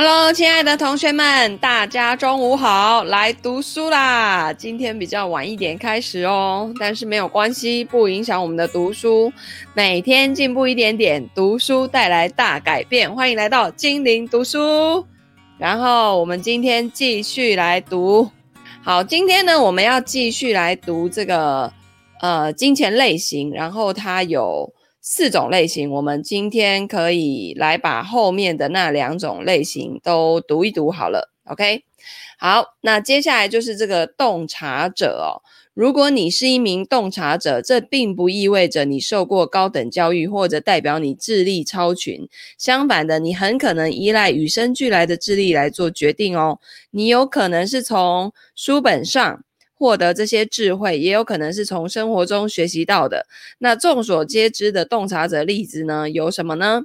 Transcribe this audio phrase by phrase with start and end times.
[0.00, 4.52] Hello，亲爱的同学们，大家中午好，来读书啦！
[4.52, 9.32] 今天比较晚一点开始哦，但是没有关系，不影响我们的读书。
[9.74, 13.12] 每天进步一点点，读书带来大改变。
[13.12, 15.04] 欢迎来到精灵读书。
[15.58, 18.30] 然后我们今天继续来读。
[18.84, 21.72] 好，今天呢，我们要继续来读这个
[22.20, 24.72] 呃金钱类型，然后它有。
[25.10, 31.84] 四种类型，我们今天可以来把后面的那两种类型都读一读好了，OK？
[32.38, 35.40] 好，那接下来就是这个洞察者哦。
[35.72, 42.28] 如果你是一名洞察者，这并不意味着你受过高等教育，或者代表你智力超群。
[42.58, 46.60] 相反的，你很可能依赖与生俱来的智力来做决定哦。
[46.90, 49.42] 你有可能是从书本上。
[49.78, 53.26] 获得这些智慧，也有可能是从生活中学习到的。
[53.58, 56.82] 那众所皆知的洞察者例子呢，有什么呢？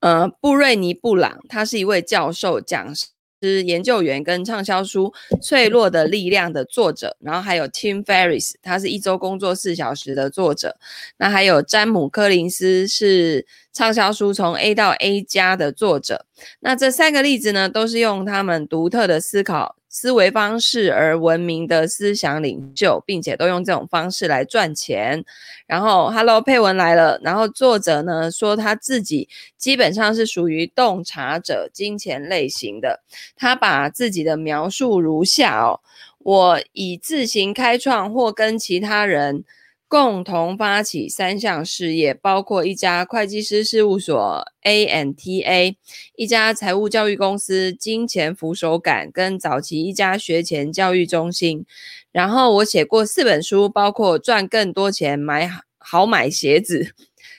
[0.00, 7.16] 呃，布瑞尼布朗，他是一位教授、讲师、研究员跟畅销书《脆弱的力量》的作者。
[7.20, 10.76] 然后还有 Tim Ferriss，他是一周工作四小时的作者。
[11.18, 16.24] 那还有詹姆·柯林斯，是畅销书《从 A 到 A 加》的作者。
[16.60, 19.76] 那这三个例子呢，都是用他们独特的思考。
[19.94, 25.22] 思维方式而闻名的思想领袖，并且都用这种方式来赚钱。
[25.66, 27.20] 然后，Hello，佩文来了。
[27.22, 33.02] 然后作者呢说他自己基本上是属于洞察者金钱类型的。
[33.36, 35.80] 他把自己的描述如下哦：
[36.20, 39.44] 我以自行开创或跟其他人。
[39.92, 45.76] 共同发起三项事业，包括一家会计师事务所 A N T A，
[46.16, 51.66] 一家财务教育公司金钱扶手杆，跟早期一家学前教育中心。
[52.10, 56.94] 然后我写过四本书，包括赚更多钱买好买鞋子，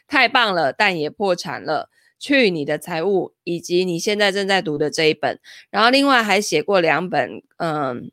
[0.08, 1.90] 太棒了，但也破产了。
[2.20, 5.40] 去你的财务，以及你现在正在读的这一本。
[5.72, 8.12] 然后另外还写过两本，嗯，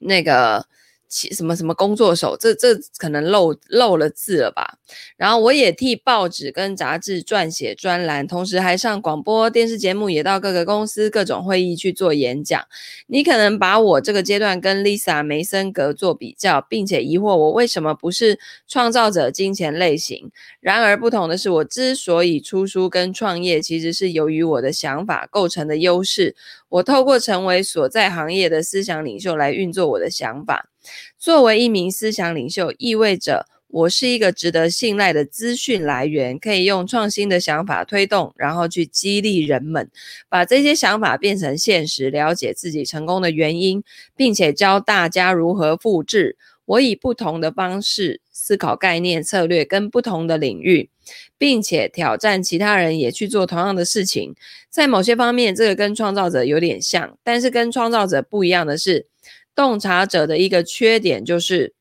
[0.00, 0.64] 那个。
[1.12, 4.78] 什么什么工作手，这这可能漏漏了字了吧？
[5.16, 12.64] 然后我也替报纸跟杂志撰写专栏，同时还上广播电视节目，也到各个公司各种会议去做演讲。
[13.06, 20.30] 你可能把我这个阶段跟 Lisa 梅森格做比较，并且疑惑我为什么不是创造者金钱类型。
[20.60, 26.34] 然而不同的是，我之所以出书跟创业，其实是由于我的想法构成的优势。
[26.68, 30.70] 我透过成为所在行业的思想领袖来运作我的想法。
[31.18, 39.90] 作为一名思想领袖，意味着我是一个值得信赖的资讯来源，可以用创新的想法推动，然后去激励人们，
[40.28, 43.82] 把这些想法变成现实，了解自己成功的原因，
[44.14, 46.36] 并且教大家如何复制。
[46.66, 50.90] 我以不同的方式思考概念、策略跟不同的领域，
[51.38, 54.34] 并且挑战其他人也去做同样的事情。
[54.68, 59.06] 在某些方面，这个跟创造者有点像，但是跟创造者不一样的是。
[59.54, 61.74] 洞察者的一个缺点就是，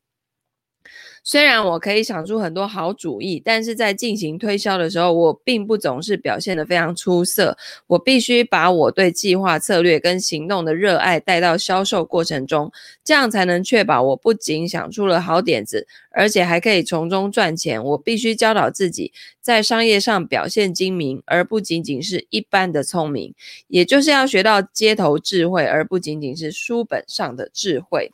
[1.24, 7.56] 虽然我可以想出很多好主意，但是在进行推销的时候，我并不总是表现得非常出色。
[7.86, 12.72] 我必须把我对计划、策略跟行动的热爱带到销售过程中，
[13.04, 17.84] 这样才能确保我不仅想出了好点子，而且还可以从中赚钱。
[17.84, 19.12] 我必须教导自己，
[19.42, 23.34] 在商业上表现精明，而不仅仅是一般的聪明，
[23.68, 28.12] 也就是要学到街头智慧，而不仅仅是书本上的智慧。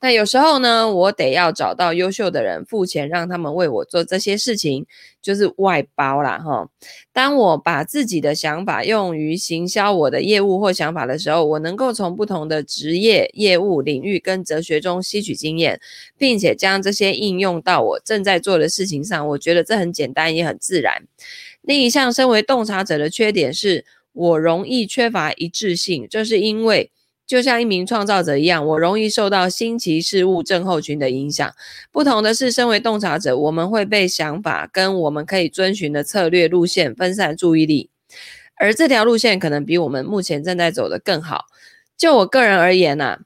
[0.00, 4.84] 那有时候呢，我得要找到优秀的人，付钱让他们为我做这些事情，
[5.24, 6.68] 就是外包啦，哈。
[7.14, 15.80] 当我把自己的想法用于行销我的业务或想法的时候，我能够从不同的职业、业务领域跟哲学中吸取经验，
[16.18, 19.26] 并且将这些应用到我正在做的事情上。
[19.28, 21.04] 我觉得这很简单，也很自然。
[21.62, 26.90] 另一项身为洞察者的缺点是我容易缺乏一致性，这是因为。
[27.26, 31.54] 就像一名创造者一样，我容易受到新奇事物症候群的影响。
[31.90, 37.90] 不同的是，身为洞察者，我们会被想法跟我们可以遵循的策略路线分散注意力，
[38.56, 41.46] 而这条路线可能比我们目前正在走的更好。
[41.96, 43.20] 就我个人而言呢、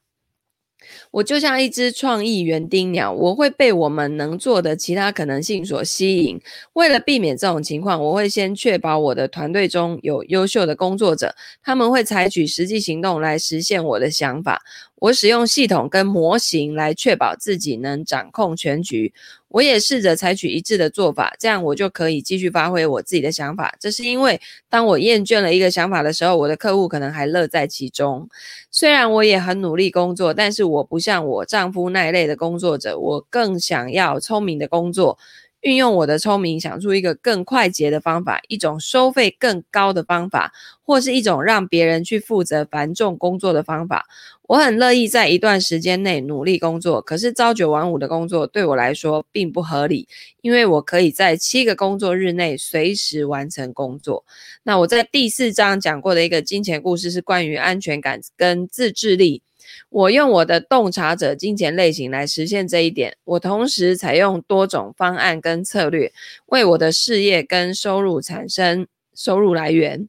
[1.10, 6.40] 我就像一只创意园丁鸟，我会被我们能做的其他可能性所吸引。
[6.74, 14.62] 为了避免这种情况，我会先确保我的团队中有优秀的工作者，他们会采取实际行动来实现我的想法。
[15.00, 19.12] 我使用系统跟模型来确保自己能掌控全局。
[19.48, 23.74] 我也试着采取一致的做法，这样我就可以继续发挥我自己的想法。
[23.80, 28.28] 这是因为当我厌倦了一个想法的时候，我的客户可能还乐在其中。
[28.70, 35.18] 虽然我也很努力工作，但是我不像我丈夫那一类的工作者，我更想要聪明的工作。
[35.60, 40.52] 运用我的聪明想出一个更快捷的方法，一种收费更高的方法，
[40.82, 44.06] 或是一种让别人去负责繁重工作的方法。
[44.46, 50.08] 我很乐意在一段时间内努力工作，可是朝九晚五的工作对我来说并不合理，
[50.40, 54.24] 因为我可以在七个工作日内随时完成工作。
[54.62, 59.42] 那我在第四章讲过的一个金钱故事是关于安全感跟自制力。
[59.88, 63.16] 我用我的洞察者金钱类型来实现这一点。
[63.24, 66.12] 我同时采用多种方案跟策略，
[66.46, 70.08] 为我的事业跟收入产生收入来源。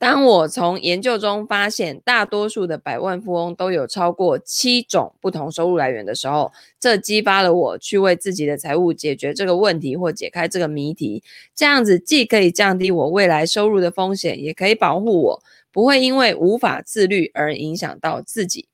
[0.00, 11.24] 当我从研究中发现，大多数的百万富翁都有超过七种不同收入来源的时候，这激发了我去为自己的财务解决这个问题或解开这个谜题。
[11.52, 18.68] 这样子既可以降低我未来收入的风险，也可以保护我不会因为无法自律而影响到自己。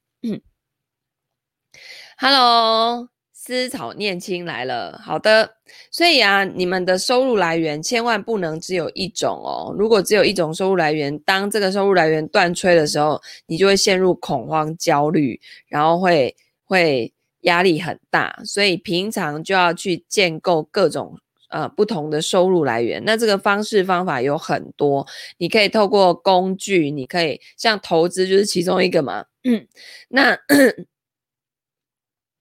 [2.16, 3.08] Hello。
[3.46, 5.56] 思草念青来了，好的，
[5.90, 9.74] 所以啊，你们的收入来源千万不能只有一种哦。
[9.78, 15.38] 如果只有一种收入来源，当这个收入来源断炊的时候，你就会陷入恐慌、焦虑，
[15.68, 16.34] 然后会
[16.64, 17.12] 会
[17.42, 18.34] 压力很大。
[18.46, 21.18] 所以平常就要去建构各种
[21.50, 23.02] 呃不同的收入来源。
[23.04, 25.06] 那这个方式方法有很多，
[25.36, 29.26] 你可以透过工具，你可以像投资就是其中一个嘛。
[29.44, 29.66] 嗯，
[30.08, 30.38] 那。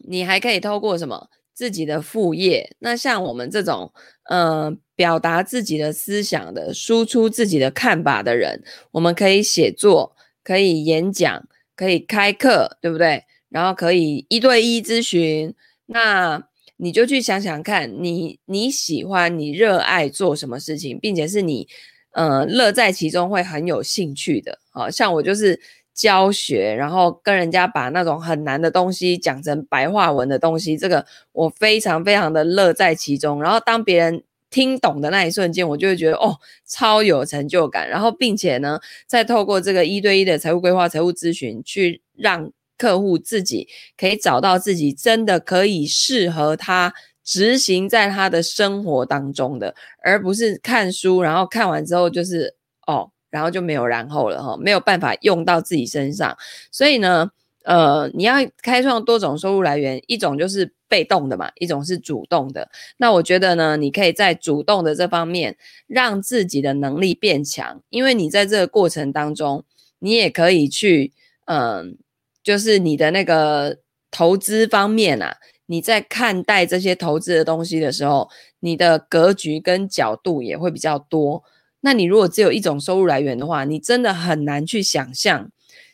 [0.06, 2.76] 你还可以透过什么自己的副业？
[2.80, 3.90] 那像我们这种，
[4.26, 8.62] 呃，表达自己的思想的、输出自己的看法的人，
[8.92, 10.14] 我们可以写作，
[10.44, 13.24] 可以演讲，可以开课，对不对？
[13.48, 15.56] 然后可以一对一咨询。
[15.86, 21.66] 那你就去想想看，你你喜欢、你热爱做什么事情，并且是你，
[22.12, 24.60] 呃，乐在其中，会很有兴趣的。
[24.70, 25.58] 好，像我就是。
[25.94, 33.42] 教学，然后跟人家把那种很难的东西讲成白话文的东西，这个我非常非常的乐在其中。
[33.42, 37.88] 然后当别人听懂的那一瞬间，我就会觉得哦，超有成就感。
[37.88, 46.94] 然后并且呢，再透过这个一对一的财务规划、财务咨询，去让客户自己可以找到自己真的可以适合他
[47.24, 52.56] 执行在他的生活当中的，而不是看书，然后看完之后就是
[52.88, 53.12] 哦。
[53.34, 56.38] 然后就没有然后了哈，没有办法用到自己身上，
[56.72, 57.32] 所以呢，
[57.64, 62.70] 呃，你要开创多种收入来源，一种就是被动的嘛，一种是主动的。
[62.98, 65.58] 那我觉得呢，你可以在主动的这方面
[65.88, 69.64] 让自己的能力变强，因为你在这个过程当中，
[69.98, 71.12] 你也可以去，
[71.46, 71.98] 嗯、
[72.44, 73.80] 就是你的那个
[74.12, 78.30] 投资方面啊，你在看待这些投资的东西的时候，
[78.60, 81.44] 你的格局跟角度也会比较多。
[81.86, 85.50] 那你如果只有一种收入来源的话，你真的很难去想象，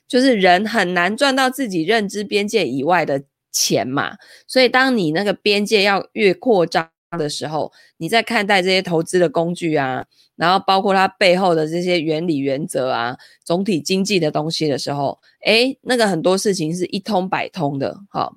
[0.07, 4.18] 就是人很难赚到自己认知边界以外的钱嘛。
[4.47, 10.06] 所以，当你那个边界要越扩张的时候，你在看待这些投资的工具啊，
[10.36, 18.35] 然后包括它背后的这些原理原则啊，总体经济的东西的时候，诶，那个很多事情是一通百通的，好。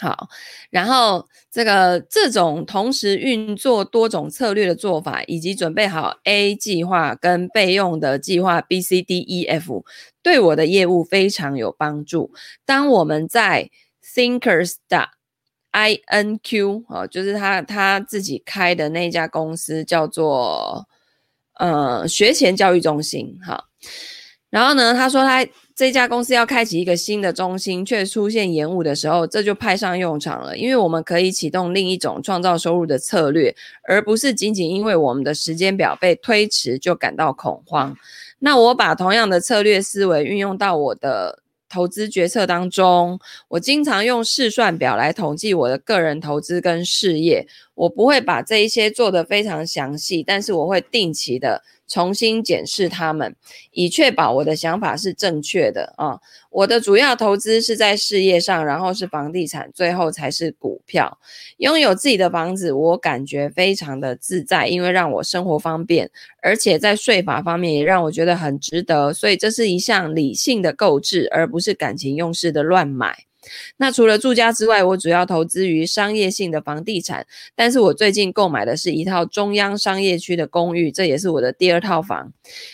[0.00, 0.28] 好，
[0.70, 9.84] 然后这个这种同时运作多种策略的做法，以及准备好 A 计划跟备用的计划 B、C、D、E、F，
[10.22, 12.32] 对我的业务非常有帮助。
[12.64, 13.70] 当我们在
[14.04, 15.08] Thinkers 的
[15.72, 20.86] I N Q 哦，就是他他自己开的那家公司叫做
[21.54, 23.64] 呃学前教育中心，哈，
[24.48, 25.44] 然后呢，他说他。
[25.78, 30.56] 这家公司要开启一个新的中心，却出现延误的时候，这就派上用场了。
[30.56, 33.54] 因为我们可以启动另一种创造收入的策略，
[33.84, 37.96] 而不是仅仅因为我们的时间表被推迟就感到恐慌。
[38.40, 47.46] 那我把同样的策略思维运用到我的投资决策当中，我经常用试算表来统计我的个人投资跟事业。
[47.76, 51.62] 我不会把这一些做得非常详细，但是我会定期的。
[51.88, 53.34] 重新检视他们，
[53.72, 56.20] 以确保我的想法是正确的啊！
[56.50, 61.18] 我的主要投资是在事业上，然后是房地产，最后才是股票。
[61.56, 66.10] 拥有自己的房子，我感觉非常的自在，因为让我生活方便，
[66.42, 69.12] 而且在税法方面也让我觉得很值得。
[69.12, 73.27] 所以这是一项理性的购置，而不是感情用事的乱买。
[73.76, 77.26] 那除了住家之外，我主要投资于商业性的房地产。
[77.54, 82.32] 但是我最近购买的是一套中央商业区的公寓，这也是我的第二套房。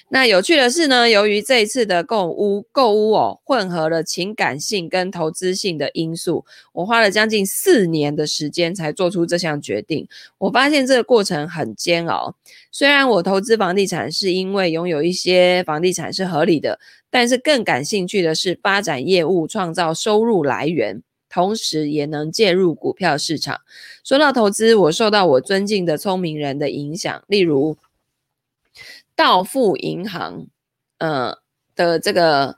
[0.09, 10.07] 那有趣的是呢，由于这一次的购屋购屋哦，混合了情感性跟投资性的因素，我花了将近四年的时间才做出这项决定。
[10.39, 12.35] 我发现这个过程很煎熬。
[12.71, 16.79] 虽然我投资房地产是因为拥有一些房地产是合理的。
[17.15, 21.01] 但是更感兴趣的是发展业务，创造收入来源。
[21.29, 23.61] 同时也能介入股票市场。
[24.03, 27.77] 说到投资，我受到我尊敬的聪明人的影响，例如
[29.15, 30.49] 道富银行，
[30.99, 31.39] 呃
[31.77, 32.57] 的这个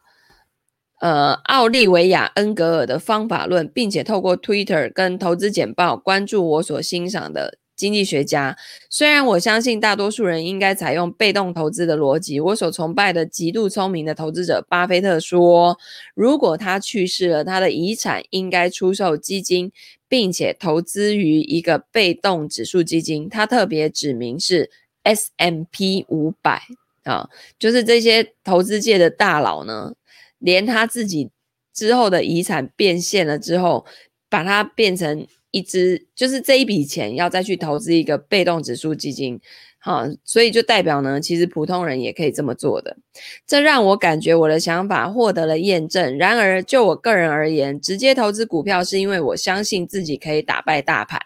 [1.00, 7.58] 呃奥利维亚恩格尔的方法论，并且透过 Twitter 跟投资简报关注我所欣赏的。
[7.76, 8.56] 经济学家，
[8.88, 15.78] 虽然我相信大多数人应该采用被动投资的逻辑，我所崇拜的极度聪明的投资者巴菲特说，
[16.14, 19.70] 如果他去世了，他的遗产应该出售基金，
[20.08, 23.28] 并且投资于一个被动指数基金。
[23.28, 24.70] 他特别指明是
[25.02, 26.62] S M P 五百
[27.04, 27.28] 啊，
[27.58, 29.92] 就是这些投资界的大佬呢，
[30.38, 31.30] 连他自己
[31.74, 33.84] 之后的遗产变现了之后，
[34.30, 35.26] 把它变成。
[35.56, 39.40] 一支就是这一笔钱要再去投资一个被动指数基金，
[39.86, 42.96] 好，所以就代表呢，其实普通人也可以这么做的。
[43.46, 46.18] 这让我感觉我的想法获得了验证。
[46.18, 51.20] 然而，就我个人而言，直接投资股票是因为我相信自己可以打败大盘。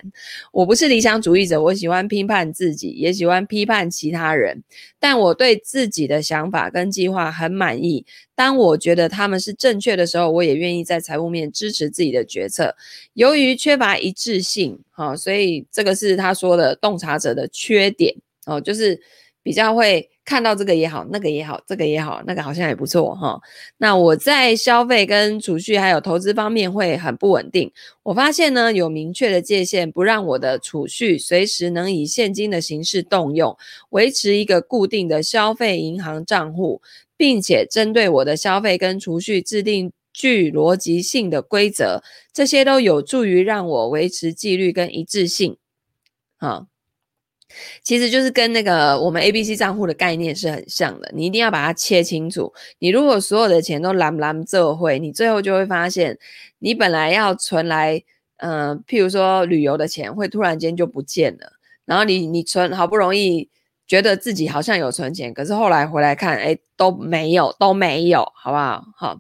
[0.53, 4.63] 我不是理想主义者，我喜欢批判自己，也喜欢批判其他人。
[4.99, 8.05] 但我对自己的想法跟计划很满意。
[8.35, 12.77] 当我觉得他们是正确的时候，我也愿意在财务面支持自己的决策。
[13.15, 18.15] 由于缺乏一致性，哈，所以这个是他说的洞察者的缺点
[18.47, 19.01] 哦，就是
[19.43, 23.41] 比较会看到这个也好，那个也好，这个也好，那个好像也不错哈。
[23.79, 27.73] 那我在消费跟储蓄还有投资方面会很不稳定。
[28.03, 33.57] 我发现呢，有明确的界限，不让我的储蓄随时能以现金的形式动用，
[33.91, 36.81] 维持一个固定的消费银行账户。
[37.21, 45.59] 并且针对我的消费跟储蓄制定具逻辑性的规则，这些都有助于让我维持纪律跟一致性。
[46.39, 46.67] 啊，
[47.83, 51.11] 其实就是跟那个我们 ABC 账户的概念是很像的。
[51.15, 52.53] 你一定要把它切清楚。
[52.79, 56.19] 你如果所有的钱都蓝蓝这会，你最后就会发现，
[56.59, 58.03] 你本来要存来，
[58.37, 61.53] 嗯、譬如说旅游的钱，会突然间就不见了。
[61.85, 63.49] 然后你你存好不容易。
[63.91, 68.85] 觉得自己好像有存钱，可是后来回来看，哎，都没有，都没有，好不好？
[68.97, 69.19] 好，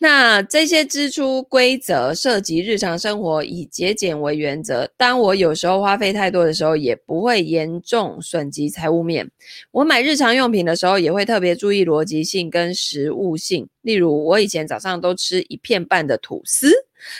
[0.00, 4.88] 那这些支出规则涉及日常生活，以节俭为原则。
[4.96, 9.28] 当我有时候花费太多的时候，也不会严重损及财务面。
[9.72, 13.68] 我买日常用品的时候，也会特别注意逻辑性跟实务性。
[13.82, 16.72] 例如，我以前早上都吃一片半的吐司，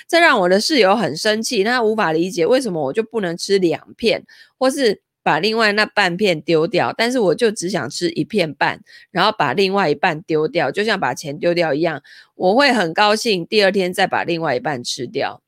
[0.06, 4.24] 这让我的室友很生气，他无法理解为什么我就不能吃两片，
[4.56, 5.02] 或是。
[5.22, 12.02] 把另外那半片丢掉，但是我就只想吃一片半，然后把另外一半丢掉，就像把钱丢掉一样。
[12.34, 15.42] 我会很高兴，第二天再把另外一半吃掉，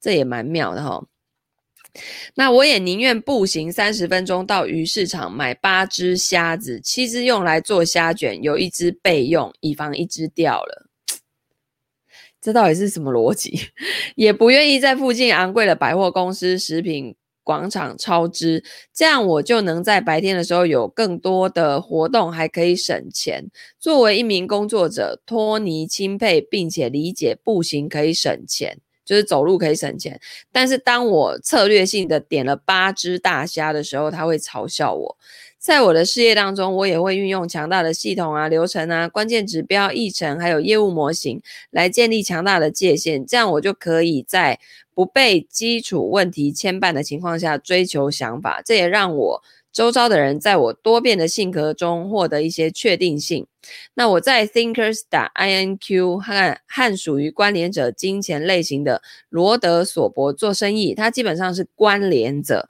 [0.00, 1.04] 这也蛮妙的哈。
[2.34, 10.86] 那我也宁愿步行三十分钟到鱼市场买八只虾子，七只用来做虾卷，有一只备用，以防一只掉了。
[12.40, 13.58] 这到底是什么逻辑？
[14.14, 17.16] 也不愿意在附近昂贵的百货公司食品。
[17.48, 18.62] 广场超支，
[18.92, 23.46] 这样我就能在白天的时候有更多的活动，还可以省钱。
[23.78, 30.20] 作为一名工作者，托尼钦佩并且理解步行可以省钱，就是走路可以省钱。
[30.52, 35.16] 但是当我策略性的点了八只大虾的时候，他会嘲笑我。
[35.58, 41.40] 在我的事业当中，我也会运用强大的系统啊、流程啊、关键指标、议程，还有业务模型
[41.70, 44.60] 来建立强大的界限，这样我就可以在
[44.98, 48.60] 不被基础问题牵绊的情况下追求想法。
[48.64, 53.46] 这也让我周遭的人在我多变的性格中获得一些确定性。
[53.94, 62.68] 那我在 Thinkers 打 INQ 和和属于关联者金钱类型的罗德索伯做生意，他基本上是关联者。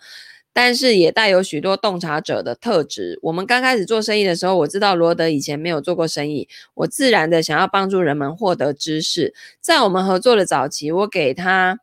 [0.53, 3.19] 但是也带有许多洞察者的特质。
[3.23, 9.33] 我们刚开始做生意的时候，我知道罗德以前没有做过生意，我自然的想要帮助人们获得知识。
[9.63, 11.79] 在我们合作的早期，我给他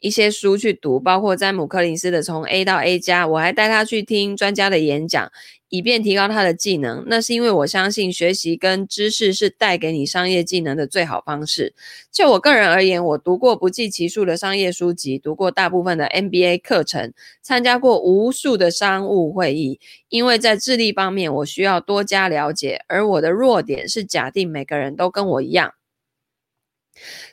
[0.00, 5.30] 一些书去读，包括詹姆柯林斯的《从 A 到 A 加》，我还带他去听专家的演讲。
[5.68, 11.74] 以便提高他的技能，那是因为我相信学习跟知识是带给你商业技能的最好方式。
[12.12, 17.12] 就我个人而言，我读过不计其数的商业书籍，读过大部分的 MBA 课程，
[17.42, 19.80] 参加过无数的商务会议。
[20.08, 25.74] 因为在智力方面，我需要多加了解，而我的弱点是假定每个人都跟我一样。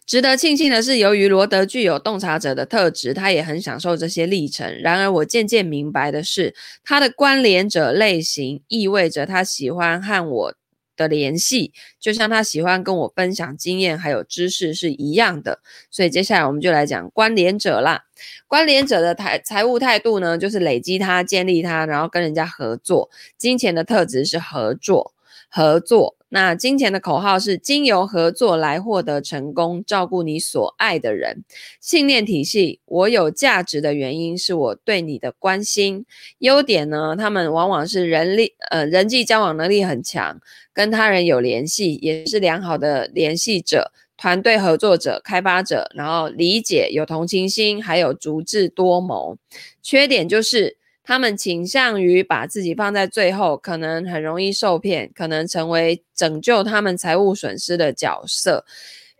[0.06, 4.82] 值得庆幸的是，由于罗德具有洞察者的特质，他也很享受这些历程。
[4.82, 6.54] 然而，我渐渐明白的是，
[6.84, 10.54] 他的关联者类型意味着他喜欢和我
[10.96, 15.60] 的联系，就像他喜欢跟我分享经验还有知识是一样的。
[15.90, 18.04] 所以，接下来我们就来讲关联者啦。
[18.48, 23.10] 关联者的财财务态度呢，就是累积它、建立它，然后跟人家合作。
[23.38, 25.14] 金钱的特质是合作，
[25.50, 26.16] 合作。
[26.36, 31.44] 那金钱的口号是经由合作来获得成功，照顾你所爱的人。
[31.80, 36.08] 信念体系，我有价值的原因是我对你的关心。
[36.40, 40.40] 优点呢，他们往往是人力呃人际交往能力很强，
[40.74, 49.38] 跟他人有联系，也是良好的联系者、团队合作者、开发者，然后理解、有同情心，还有足智多谋。
[49.84, 50.78] 缺点就是。
[51.04, 58.66] 他们倾向于把自己放在最后，可能很容易受骗，可能成为拯救他们财务损失的角色，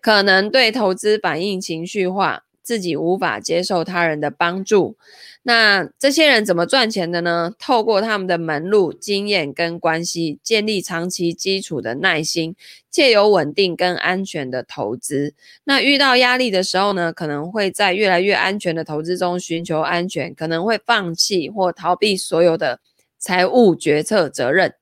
[0.02, 2.44] 可能对投资反应情绪化。
[2.64, 4.96] 自己无法接受他人的帮助，
[5.44, 7.54] 那这些人怎么赚钱的呢？
[7.60, 12.56] 透过他们的门路、经验跟关系，建立长期基础的耐心，
[12.90, 15.34] 借由稳定跟安全的投资。
[15.66, 22.80] 那遇到压力的时候呢，可能会在越来越安全的投资中寻求安全，可能会放弃或逃避所有的
[23.20, 24.74] 财务决策责任。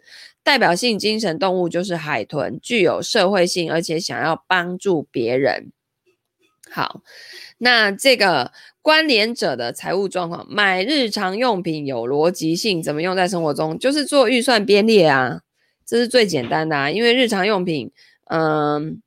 [0.44, 5.72] 代表性精神动物就是海豚，具有社会性，而且想要帮助别人。
[6.72, 7.02] 好。
[7.58, 8.52] 那这个
[8.82, 13.78] 关联者的财务状况，买日常用品有逻辑性，怎么用在生活中？
[13.78, 15.42] 就是做预算编列啊，
[15.86, 16.90] 这是最简单的啊。
[16.90, 17.92] 因为日常用品，
[18.30, 19.02] 嗯，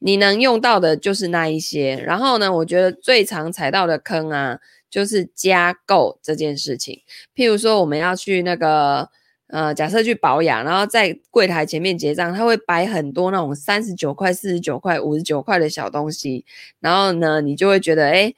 [0.00, 1.96] 你能用到的就是那一些。
[1.96, 4.58] 然后呢，我觉得最常踩到的坑啊，
[4.90, 7.02] 就是加购这件事情。
[7.36, 9.10] 譬如说，我们要去那个。
[9.52, 16.46] 呃，假设去保养，然后在柜台前面结账，他会摆很多那种三十九块、四十九块、五十九块的小东西，
[16.80, 18.32] 然后呢，你就会觉得，哎，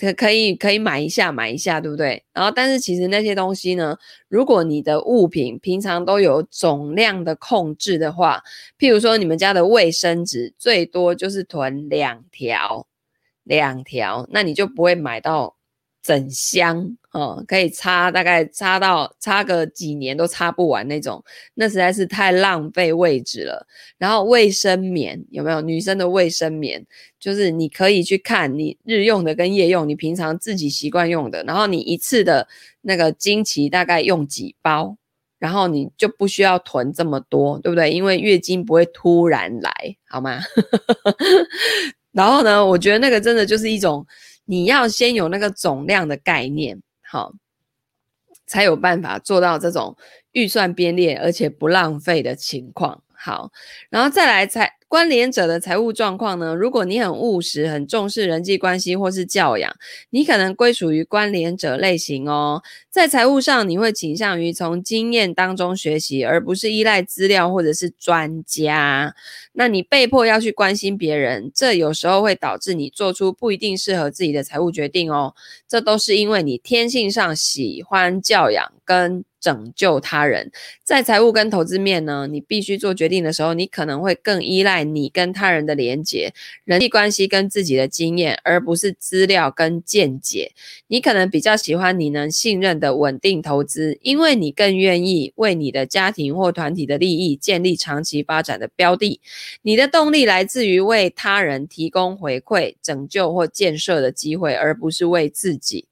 [0.00, 2.24] 可可以可以买一下，买一下，对不对？
[2.32, 8.42] 然后，但是其实那些东西呢，如果你的物品平常都有总量的控制的话，
[8.78, 12.86] 譬如说你们家的卫生纸最多就是囤两条，
[13.44, 15.54] 两条，那你就不会买到。
[16.02, 21.22] 整箱哦，可以擦，大概擦到擦个几年都擦不完那种，
[21.54, 23.66] 那实在是太浪费位置了。
[23.98, 25.60] 然后卫生棉有没有？
[25.60, 26.86] 女生的卫生棉，
[27.18, 32.48] 就是你可以去看你日用的跟夜用，你平常自己习惯用的，然后你一次的
[32.80, 34.96] 那个经期大概用几包，
[35.38, 37.90] 然后你就不需要囤这么多，对不对？
[37.90, 39.72] 因为月经不会突然来，
[40.08, 40.40] 好吗？
[42.12, 44.06] 然后呢，我觉得那个真的就是一种。
[44.50, 47.32] 你要先有那个总量的概念，好，
[48.46, 49.96] 才有办法做到这种
[50.32, 53.04] 预算编列而且不浪费的情况。
[53.14, 53.52] 好，
[53.90, 54.79] 然后再来才。
[54.90, 56.52] 关联者的财务状况呢？
[56.52, 59.72] 如果你很务实，很重视人际关系或是教养，
[60.10, 62.60] 你可能归属于关联者类型哦。
[62.90, 69.14] 在财务上，你会倾向于从经验当中学习，而不是依赖资料或者是专家。
[69.52, 75.36] 那你被迫要去关心别人，这有时候会导致你做出不一定适合自己的财务决定哦。
[75.68, 79.24] 这都是因为你天性上喜欢教养跟。
[79.40, 80.52] 拯救他人，
[80.84, 90.52] 在财务跟投资面呢，你必须做决定的时候，你可能会更依赖你跟他人的连结、人际关系跟自己的经验，而不是资料跟见解。
[90.88, 99.22] 你可能比较喜欢你能信任的稳定投资，因为你更愿意为你的家庭或团体的利益建立长期发展的标的。
[99.62, 105.86] 你的动力来自于为他人提供回馈、拯救或建设的机会，而不是为自己。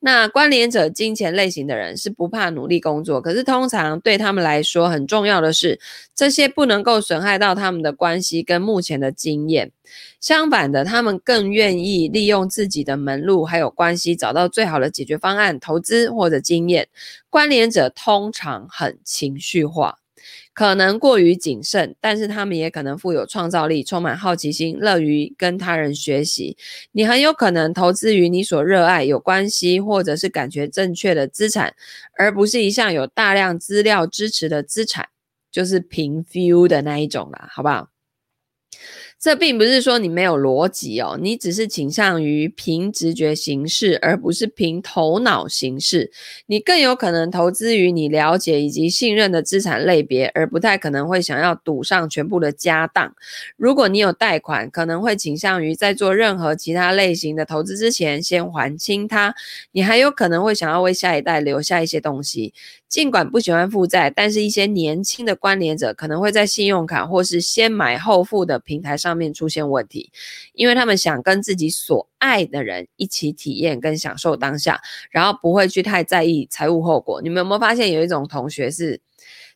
[0.00, 5.80] 那关联者金钱类型的人是不怕努力工作，可是通常对他们来说很重要的是，
[6.14, 9.72] 这些不能够损害到他们的关系跟目前的经验。
[10.20, 16.88] 相反的，他们更愿意利用自己的门路还有关系，找到最好的解决方案、投资或者经验。
[17.30, 19.98] 关联者通常很情绪化。
[20.52, 26.56] 可能过于谨慎，但是他们也可能富有创造力，充满好奇心，乐于跟他人学习。
[26.92, 31.74] 你很有可能投资于你所热爱、有关系或者是感觉正确的资产，
[32.18, 35.08] 而不是一项有大量资料支持的资产，
[35.50, 37.90] 就是凭 feel 的那一种啦，好不好？
[39.18, 46.12] 这并不是说你没有逻辑哦，你只是倾向于凭直觉行事，而不是凭头脑行事。
[46.46, 53.14] 你更有可能投资于你了解以及信任的资产类别，而不太可能会想要赌上全部的家当。
[53.56, 59.34] 如果你有贷款，可能会倾向于在做任何其他类型的投资之前先还清它。
[59.72, 62.52] 你还有可能会想要为下一代留下一些东西。
[62.88, 70.10] 尽管不喜欢负债，但是一些年轻的关联者可能会在信用卡或是先买后付的平台上上面出现问题，
[70.52, 77.22] 因为他们想跟自己所爱的人一起体验跟享受当下，然后不会去太在意财务后果。
[77.22, 79.00] 你们有没有发现有一种同学是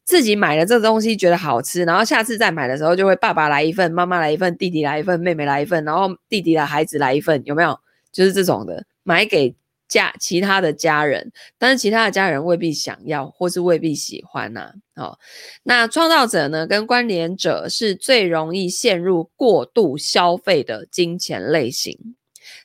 [0.05, 7.77] 自己买了这个东西觉得好吃，然后下次再买的时候就会爸爸来一份，妈妈来一份，弟弟来一份，妹妹来一份，然后弟弟的孩子来一份，有没有？
[8.13, 9.55] 就是这种的，买给
[9.91, 15.03] 家其他的家人，但是其他的家人未必想要，或是未必喜欢呐、啊。
[15.03, 15.19] 哦，
[15.65, 22.15] 那创造者呢，跟关联者是最容易陷入过度消费的金钱类型。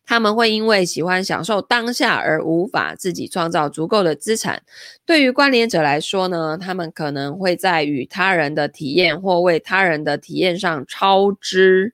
[0.07, 4.61] 他们会因为喜欢享受当下而无法自己创造足够的资产。
[5.03, 11.93] 对于关联者来说呢，他们可能会在与他人的体验或为他人的体验上超支。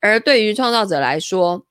[0.00, 1.64] 而对于创造者来说，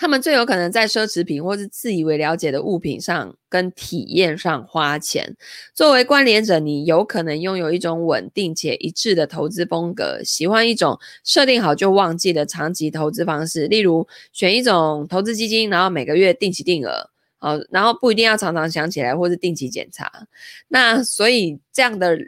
[0.00, 5.36] 他们最有可能在奢侈品或是自以为了解的物品上跟体验上花钱。
[5.74, 20.10] 作为关联者，你有可能拥有一种稳定且一致的投资风格，喜欢一种设定好就忘记的长期投资方式，例如选一种投资基金，然后每个月定期定额，好，然后不一定要常常想起来或是定期检查。
[20.68, 22.18] 那所以这样的。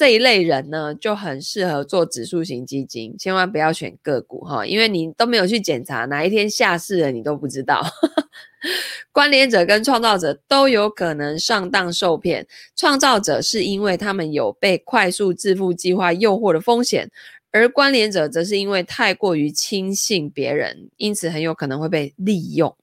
[0.00, 7.84] 这一类人呢，就很适合做指数型基金，千万不要选个股哈，因为你都没有去检查，哪一天下市了你都不知道。
[9.12, 17.10] 关联者跟创造者都有可能上当受骗，创造者是因为他们有被快速致富计划诱惑的风险，
[17.50, 22.74] 而关联者则是因为太过于轻信别人，因此很有可能会被利用。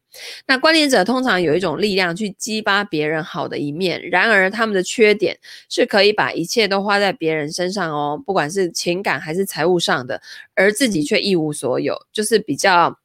[0.46, 5.38] 那关联者通常有一种力量去激发别人好的一面，然而他们的缺点
[5.70, 10.22] 是可以把一切都花在别人身上哦，不管是情感还是财务上的，
[10.56, 13.00] 而自己却一无所有，就是比较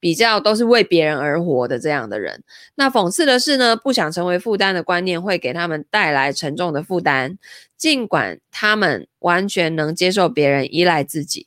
[0.00, 2.42] 比较都是为别人而活的这样的人。
[2.74, 7.38] 那讽刺的是呢，不想成为负担的观念会给他们带来沉重的负担，
[7.76, 11.46] 尽管他们完全能接受别人依赖自己。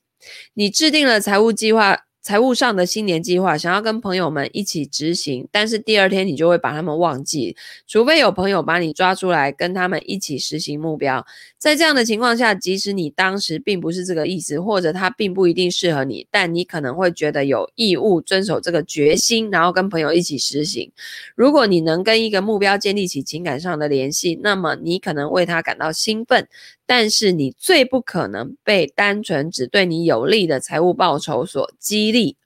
[0.53, 2.06] 你制定了财务计划。
[2.27, 7.55] 财务上的新年计划，想要跟朋友们一起执行，但是第二天你就会把他们忘记，
[7.87, 11.25] 除非有朋友把你抓出来跟他们一起实行目标。
[11.57, 20.91] 在这样的情况下，即使你当时并不是这个意思，或者他并不一定适合你，但你可能会觉得有义务遵守这个决心，然后跟朋友一起实行。
[21.35, 26.47] 如果你能跟一个目标建立起情感上的联系，那么你可能为他感到兴奋。
[26.85, 32.37] 但是你最不可能被单纯只对你有利的财务报酬所激励。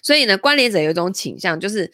[0.00, 1.92] 所以呢，关联者有一种倾向，就是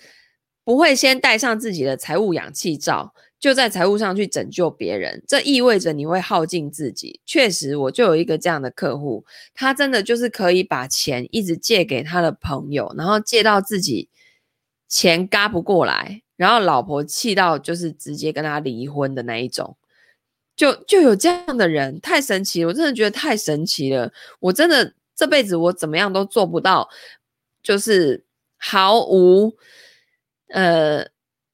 [0.62, 3.12] 不会先戴上自己的财务氧气罩，
[3.44, 5.22] 就在财务上去拯救别人。
[5.28, 7.20] 这意味着你会耗尽自己。
[7.26, 14.08] 确实，我就有一个这样的客户，他真的就是可以把钱一直借给他的朋友，然后借到自己
[14.88, 19.76] 钱嘎不过来，然后老婆气到就是直接跟他离婚的那一种。
[20.56, 22.68] 就就有这样的人，太神奇了！
[22.68, 24.10] 我真的觉得太神奇了。
[24.40, 26.88] 我真的这辈子我怎么样都做不到，
[27.62, 28.24] 就是
[28.56, 29.54] 毫无
[30.48, 31.04] 呃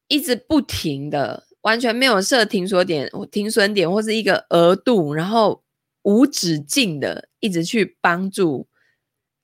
[0.06, 5.62] 一直不停的，完全没有设停损点、停损点或是一个额度，然后
[6.02, 8.66] 无止境的一直去帮助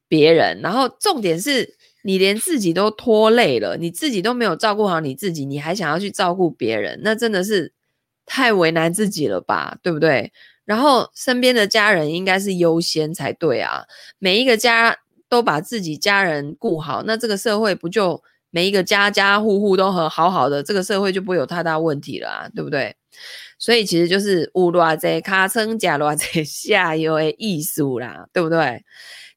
[0.09, 0.61] 别人。
[0.63, 7.73] 然后重点是你连自己都拖累了，你自己都没有照顾好你自己，你还想要去照顾别人，那真的是。
[8.29, 10.33] 太为难自己了吧，对不对？
[10.65, 13.85] 然后身边的家人应该是优先才对啊。
[14.19, 14.99] 每一个家
[15.29, 18.21] 都把自己家人顾好，那这个社会不就
[18.57, 22.97] 每一个家家户户都很好好的，这个社会就不会有太大问题了啊，对不对？
[23.59, 28.83] 所以其实就是有偌济尻川吃偌济下游的艺术啦，对不对？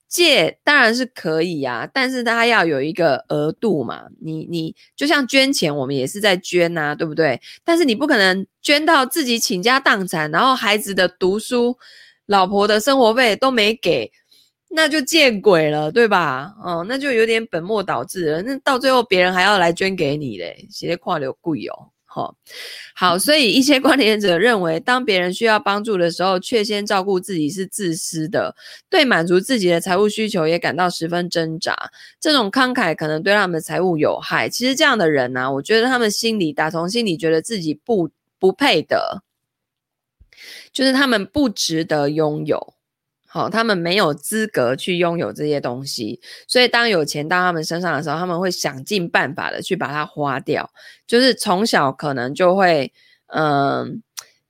[0.07, 4.05] 借当然是可以啊，但是它要有一个额度嘛。
[4.21, 7.41] 你你就像捐钱，我们也是在捐呐，对不对？
[7.65, 11.77] 但是你不可能捐到自己倾家荡产，然后孩子的读书、
[12.25, 14.09] 老婆的生活费都没给，
[14.71, 16.53] 那就见鬼了，对吧？
[16.63, 18.41] 哦，那就有点本末倒置了。
[18.43, 21.89] 那到最后别人还要来捐给你嘞，直接跨流贵哦。
[22.05, 22.35] 好，
[22.95, 28.55] 好，所以一些关联者认为，当别人需要帮助的时候，却先照顾自己是自私的，
[28.89, 31.91] 对满足自己的财务需求也感到十分挣扎。
[32.19, 34.49] 这种慷慨可能对他们的财务有害。
[34.49, 39.23] 其实这样的人呢、我觉得他们心里打从心里觉得自己不不配得，
[40.71, 42.73] 就是他们不值得拥有。
[43.31, 50.67] 好，他们没有资格去拥有这些东西，所以当有钱到他们身上的时候，他们会想尽办法的去把它花掉。
[51.05, 52.91] 就是从小可能就会，
[53.27, 54.01] 嗯、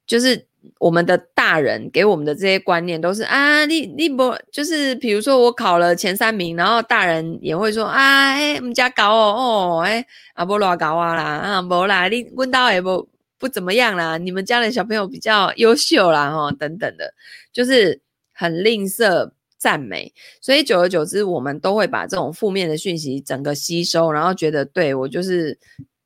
[0.07, 0.45] 就是
[0.77, 17.13] 我们的大人给我们的这些观念都是啊，你你不就是比如说我考了前三名，然后大人也会说啊，哎，我们家搞哦，哦，哎，啊不乱搞啊啦，啊不啦，你问到也不不怎么样啦，你们家的小朋友比较优秀啦，哈，等等的，
[17.51, 17.99] 就是。
[18.39, 25.59] 很吝啬赞美，所以久而久之，我们都会把这种负面的讯息整个吸收，然后觉得对我就是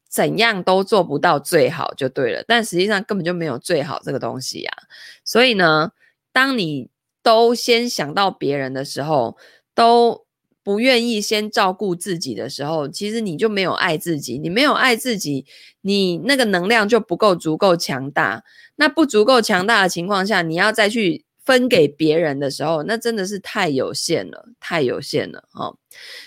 [0.10, 2.44] 怎样都做不到最好就对了。
[2.48, 4.76] 但实际上根本就没有最好这个东西啊。
[5.24, 5.92] 所以呢，
[6.32, 6.90] 当你
[7.22, 9.38] 都先想到别人的时候，
[9.76, 10.26] 都
[10.64, 14.40] 不愿意先照顾自己的时候，其实你就没有爱自己。
[14.40, 15.46] 你没有爱自己，
[15.82, 18.44] 你那个能量就不够足够强大。
[18.78, 25.76] 那不足够强大的情况下，你要再去分给别人的时候，那真的是太有限了，太有限了哦。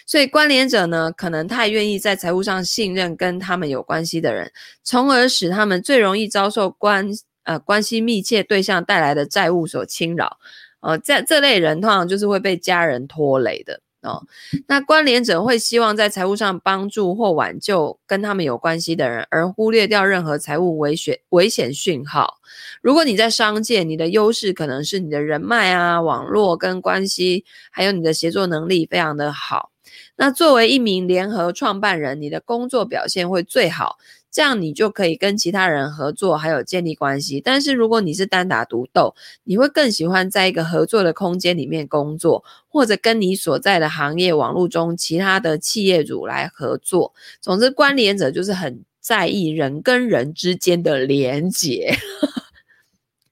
[0.07, 4.53] 所以关联者呢，可能太愿意在财务上信任跟他们有关系的人，
[4.83, 7.09] 从而使他们最容易遭受关
[7.45, 10.39] 呃关系密切对象带来的债务所侵扰。
[10.81, 13.81] 呃，在这类人通常就是会被家人拖累的。
[14.07, 14.23] 哦，
[14.69, 22.39] 那关联者会希望在财务上帮助或挽救跟他们有关系的人，而忽略掉任何财务危险危险讯号。
[22.81, 29.73] 如果你在商界，你的优势可能是你的人脉啊、网络跟关系，还有你的协作能力非常的好。
[30.17, 33.99] 那作为一名联合创办人，你的工作表现会最好。
[34.37, 37.41] 这样你就可以跟其他人合作，还有建立关系。
[37.41, 47.15] 但是如果你是单打独斗，你会更喜欢在一个合作的空间里面工作，或者跟你所在的行业网络中其他的企业主来合作。
[47.41, 51.97] 总之，关联者就是很在意人跟人之间的连结。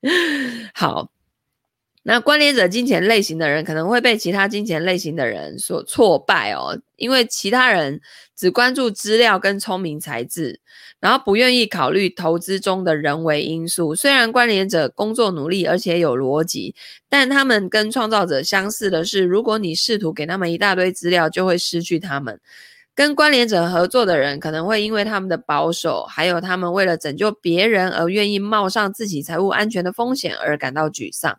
[0.73, 1.11] 好。
[2.07, 7.99] 那关联者金钱类型的人可能会被其他金钱类型的人所挫败哦，因为其他人
[8.37, 10.61] 只关注资料跟聪明才智，
[11.01, 13.95] 然后不愿意考虑投资中的人为因素。
[13.95, 16.75] 虽然关联者工作努力而且有逻辑，
[17.09, 22.39] 但他们跟创造者相似的是，如果你试图给他们一大堆资料，就会失去他们。
[22.95, 31.37] 跟关联者合作的人可能会因为他们的保守，还有他们为了拯救别人而愿意冒上自己财务安全的风险而感到沮丧。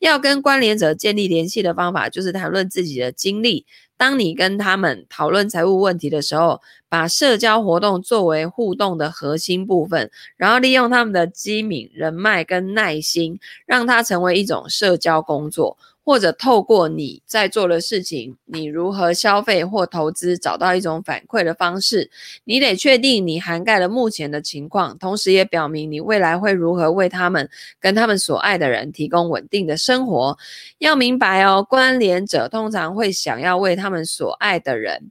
[0.00, 3.64] 要跟关联者建立联系的方法就是谈论自己的经历。
[3.96, 15.76] 当你跟他们讨论财务问题的时候，把社交活动作为互动的核心部分，然后利用他们的机敏、人脉跟耐心，让它成为一种社交工作。
[16.08, 22.10] 或者透过你在做的事情，你如何消费或投资，找到一种反馈的方式。
[22.44, 30.38] 你得确定你涵盖了目前的情况，同时也表明你未来会如何为他们跟他们所爱的人提供稳定的生活。
[30.78, 35.10] 要明白哦，关联者通常会想要为他们所爱的人。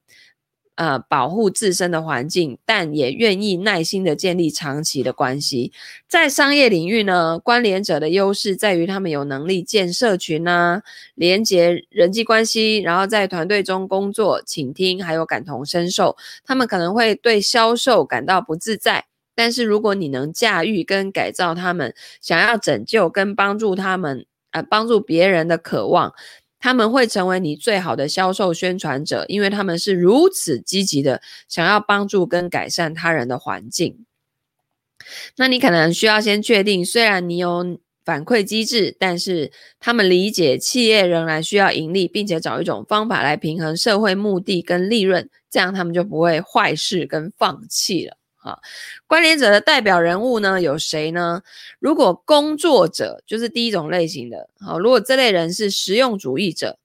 [0.77, 5.71] 呃，保护自身的环境，但也愿意耐心的建立长期的关系。
[6.07, 10.83] 在商业领域呢，关联者的优势在于他们有能力建社群啊，
[11.15, 16.15] 连接人际关系，然后在团队中工作、倾听，还有感同身受。
[16.45, 26.13] 他们可能会对销售感到不自在，但是如果你能驾驭跟改造他们想要拯救跟帮助他们，呃，帮助别人的渴望。
[26.59, 34.05] 他们会成为你最好的销售宣传者，因为他们是如此积极的想要帮助跟改善他人的环境。
[35.35, 48.17] 那你可能需要先确定，虽然你有反馈机制，但是他们理解企业仍然需要盈利，并且找一种方法来平衡社会目的跟利润，这样他们就不会坏事跟放弃了。
[48.47, 48.59] 啊，
[49.05, 51.41] 关联者的代表人物呢，有谁呢？
[51.79, 56.79] 如果工作者就是第一种类型的，好，如果这类人是实用主义者，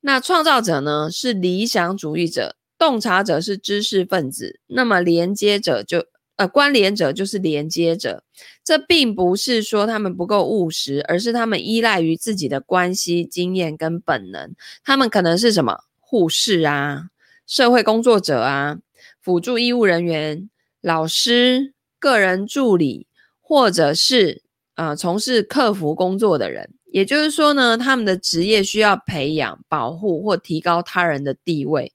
[0.00, 6.04] 那创造者呢是理想主义者，洞察者是知识分子，那么连接者就
[6.36, 8.22] 呃关联者就是连接者。
[8.62, 14.54] 这并不是说他们不够务实，而是他们依赖于自己的关系、经验跟本能。
[14.84, 17.06] 他们可能是什么护士啊、
[17.46, 18.76] 社会工作者啊、
[19.22, 20.50] 辅助医务人员。
[20.86, 23.08] 老师、个人助理，
[23.40, 24.42] 或者是
[24.76, 31.92] 呃从事客服工作的人，也就是说呢，他们的职业需要培养、保护或提高他人的地位。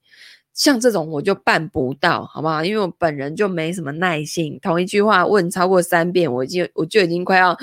[0.53, 2.65] 像这种我就办不到，好不好？
[2.65, 7.57] 因为我本人就没什么耐性，同一句话问超过三遍，我就我就已经快要，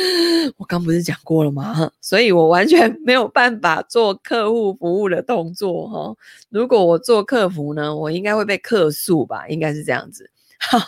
[0.56, 1.92] 我刚不是讲过了吗？
[2.00, 6.16] 所以我完全没有办法做客户服务的动作哈。
[6.48, 9.46] 如果我做客服呢，我应该会被客诉吧？
[9.46, 10.30] 应该是这样子。
[10.60, 10.78] 好，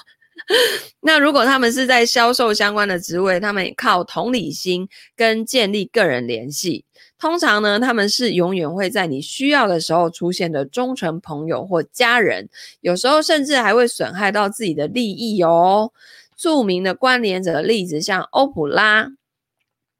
[1.00, 6.84] 那如果他们是在销售相关的职位，他们靠同理心跟建立个人联系。
[7.18, 12.48] 通常呢，他们是永远会在你需要的时候出现的忠诚朋友或家人，
[12.80, 15.92] 有时候甚至还会损害到自己的利益哦。
[16.36, 19.12] 著名的关联者的例子，像欧普拉，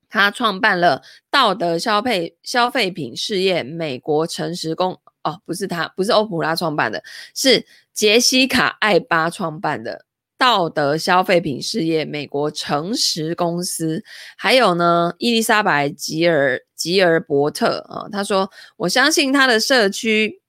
[0.08, 5.01] 他创办了道德消费消费品事业美国诚实公。
[5.24, 7.02] 哦，不是他，不是欧普拉创办的，
[7.35, 10.04] 是杰西卡·艾巴创办的
[10.37, 14.02] 道德消费品事业美国诚实公司。
[14.37, 20.40] 还有呢，伊丽莎白·吉尔吉尔伯特啊，他说：“我相信他的社区，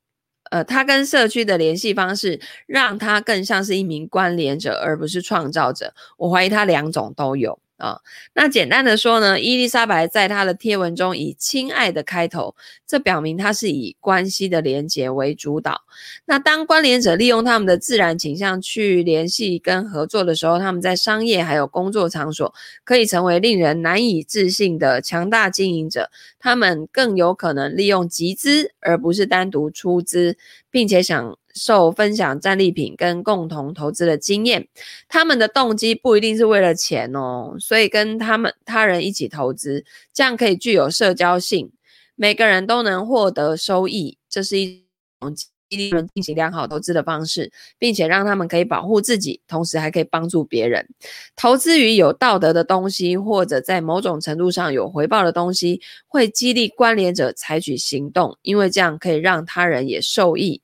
[0.50, 5.94] 呃，他跟社区的联系方式，让他更像是一名关联者，而不是创造者。
[6.18, 8.00] 我怀疑他两种都有。”啊，
[8.34, 12.56] 那简单的说呢，伊丽莎白在她的贴文中以“亲爱的”开头，
[12.88, 15.82] 这表明她是以关系的连结为主导。
[16.24, 26.10] 那当关联者利用他们的自然倾向去联系跟合作的时候，他们在商业还有工作场所可以成为令人难以置信的强大经营者。
[26.40, 30.38] 他们更有可能利用集资，而不是单独出资，
[30.72, 34.68] 并且想受分享战利品跟共同投资的经验。
[35.08, 41.72] 他们的动机不一定是为了钱哦，所以跟他们他人一起投资，这样可以具有社交性，
[42.16, 44.18] 每个人都能获得收益。
[44.30, 44.84] 这是一
[45.20, 50.88] 种激励人进行良好投资的方式，并且让他们可以保护自己，同时还可以帮助别人。
[51.36, 60.62] 投资于有道德的东西，或者在某种程度上有回报的东西，会激励关联者采取行动，因为这样可以让他人也受益。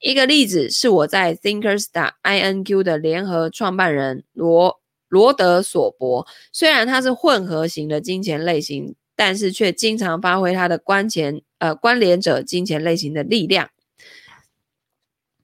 [0.00, 13.70] 一个例子是我在 Thinker Star I N Q 的联合创办人罗罗德索伯，虽然他是混合型的金钱类型，但是却经常发挥他的关钱呃关联者金钱类型的力量。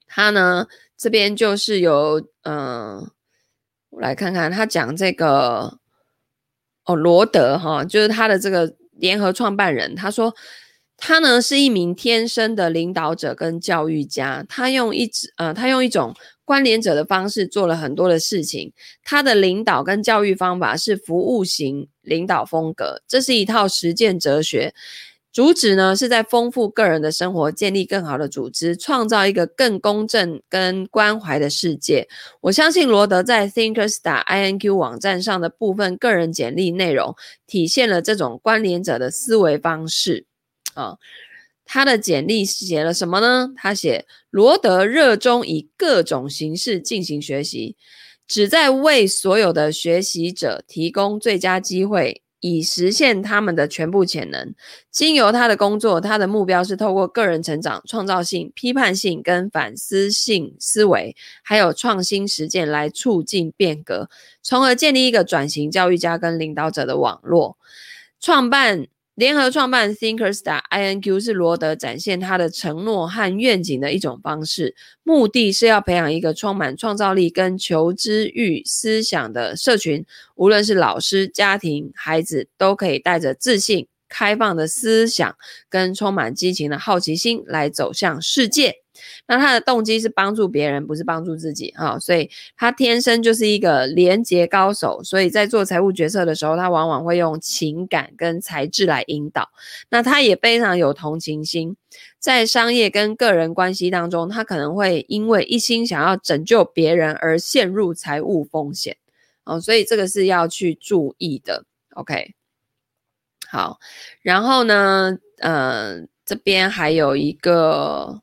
[0.07, 3.09] 他呢这边就是有嗯、
[3.89, 5.79] 我来看看他讲这个
[6.85, 10.35] 哦罗德哈，就是他的这个联合创办人，他说。
[11.01, 16.13] 他呢是一名天生的领导者跟教育家，他用一呃，他用一种
[16.45, 18.73] 关联者的方式做了很多的事情。
[19.03, 24.73] 他的领导跟教育方法是服务型领导风格，这是一套实践哲学，
[25.31, 32.07] 主旨呢是在丰富个人的生活，建立更好的组织，创造一个更公正跟关怀的世界。
[32.41, 37.15] 我相信罗德在 Thinkerstar INQ 网站上的部分个人简历内容，
[37.47, 40.25] 体现了这种关联者的思维方式。
[40.79, 40.97] 啊，
[41.65, 43.51] 他的简历写了什么呢？
[43.57, 47.75] 他写罗德热衷以各种形式进行学习，
[48.25, 54.55] 旨在为所有的学习者提供最佳机会，以实现他们的全部潜能。
[54.89, 64.09] 经由他的工作，他的目标是透过个人成长、创造性、批判性跟反思性思维，还有创新实践来促进变革，
[64.41, 67.57] 从而建立一个转型教育家跟领导者的网络。
[68.21, 68.87] 创办。
[69.19, 80.05] 联合创办 Thinkerstar INQ 是罗德展现他的承诺和愿景的一种方式，目的是要培养一个充满创造力跟求知欲思想的社群，
[80.35, 85.35] 无论是老师、家庭、孩子，都可以带着自信、开放的思想
[85.67, 88.75] 跟充满激情的好奇心来走向世界。
[89.27, 95.01] 那他的动机是帮助别人，不是帮助自己啊、所以他天生就是一个连结高手。
[95.03, 99.49] 所以在做财务决策的时候，他往往会用情感跟才智来引导。
[99.89, 101.75] 那他也非常有同情心，
[102.19, 108.97] 在商业跟个人关系当中，他可能会因为一心想要拯救别人而陷入财务风险
[109.45, 111.65] 哦，所以这个是要去注意的。
[111.95, 112.33] OK，
[113.47, 113.79] 好，
[114.21, 118.21] 然后呢，呃，这边还有一个。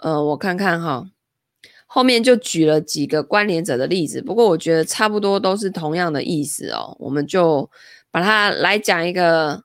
[0.00, 1.04] 呃，我看看哈，
[1.86, 6.96] 后面就举了几个关联者的例子，不过我觉得差不多都是同样的意思哦。
[7.00, 7.68] 我们就
[8.12, 9.64] 把它来讲一个，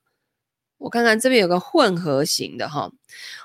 [0.80, 2.92] 我看看这边有个混合型的哈，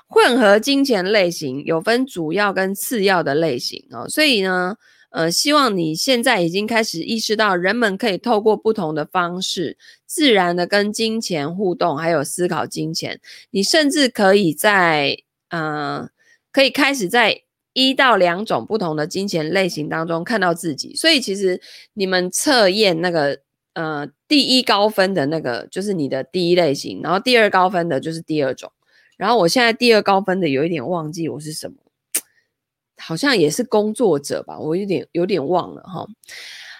[0.07, 4.75] 混合金钱类型有分主要跟次要的类型哦，所以呢，
[5.11, 13.21] 呃，希望你现在已经开始意识到，人们可以透过不同的方式，自然的跟金钱互动，还有思考金钱，
[13.51, 15.15] 你甚至可以在
[15.49, 16.09] 呃。
[16.51, 17.41] 可以开始在
[17.73, 21.61] 一到两种不同的金钱类型当中看到自己，所以其实
[21.93, 23.39] 你们测验那个
[23.73, 28.71] 呃第一高分的那个就是你的第一类型，然后第二高分的就是第二种，
[29.17, 31.75] 然后我现在第二高分的有一点忘记我是什么，
[32.97, 36.07] 好像也是工作者吧，我有点有点忘了哈。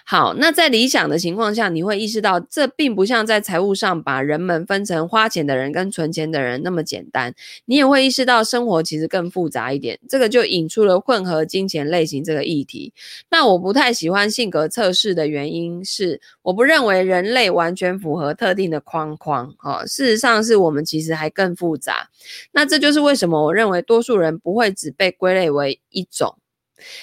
[0.04, 7.32] 好，那在理想的情况下，你会意识到这并不像在财务上把人们分成花钱的人跟存钱的人那么简单。
[7.66, 9.98] 你也会意识到生活其实更复杂一点。
[10.08, 12.92] 这个就引出了混合金钱类型这个议题。
[13.30, 19.54] 那我不太喜欢性格测试的原因是，我不认为人类完全符合特定的框框。
[19.62, 22.08] 哦，事实上是我们其实还更复杂。
[22.52, 26.36] 那这就是为什么我认为多数人不会只被归类为一种。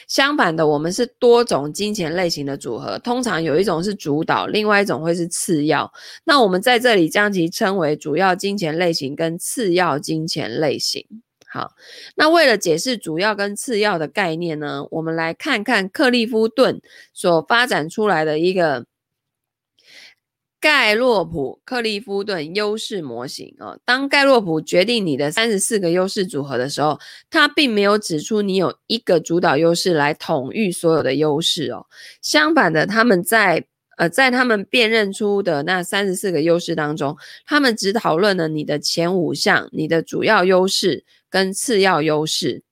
[0.07, 5.91] 相反的，我们是多种金钱类型的组合，通常有一种是主导，另外一种会是次要。
[6.23, 11.05] 那我们在这里将其称为主要金钱类型跟次要金钱类型。
[11.47, 11.71] 好，
[12.15, 16.81] 那为了解释主要跟次要的概念呢，我们来看看克利夫顿
[17.13, 18.85] 所发展出来的一个。
[20.60, 26.99] 盖洛普克利夫顿优势模型啊，当盖洛普决定你的三十四个优势组合的时候，
[27.29, 31.85] 他并没有指出你有一个主导优势来统御所有的优势哦。
[32.21, 33.65] 相反的，他们在
[33.97, 42.63] 呃，在他们辨认出的那三十四个优势当中，他们只讨论了你的前五项，你的主要优势跟次要优势。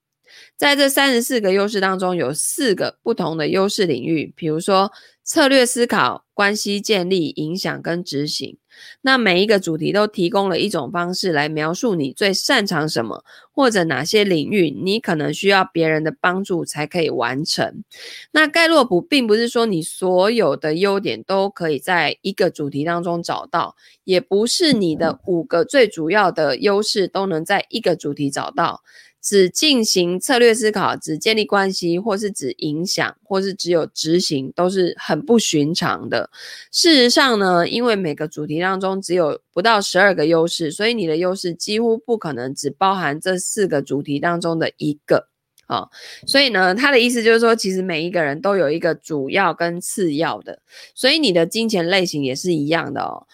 [0.58, 4.92] 在这三十四个优势当中，有四个不同的优势领域，比如说
[5.24, 8.58] 策略思考、关系建立、影响跟执行。
[9.02, 17.84] 那每一个主题都提供了一种方式来描述你最擅长什么，或者哪些领域你可能需要别人的帮助才可以完成。
[18.32, 28.84] 那盖洛普并不是说你所有的优点都可以在一个主题当中找到，也不是你的五个最主要的优势都能在一个主题找到。
[29.26, 36.30] 只进行策略思考，只建立关系，或是只影响，或是只有执行，都是很不寻常的。
[36.72, 45.28] 事实上呢，因为每个主题当中只有不到十二个优势，所以你的优势几乎不可能只包含这四个主题当中的一个。
[45.68, 45.90] 啊、哦，
[46.28, 50.60] 所以呢，他的意思就是说，其实每一个人都有一个主要跟次要的，
[50.94, 53.26] 所以你的金钱类型也是一样的哦。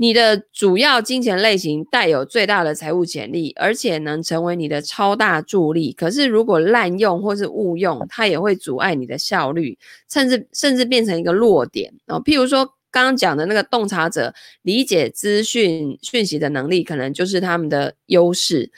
[0.00, 5.92] 你的主要金钱类型带有最大的财务潜力，而且能成为你的超大助力。
[5.92, 9.76] 可是如果滥用或是误用，它也会阻碍你的效率，
[10.10, 12.18] 甚至甚至变成一个弱点哦。
[12.24, 18.72] 譬如说刚刚讲的那个洞察者，理解资讯讯息的能力，可能就是他们的优势。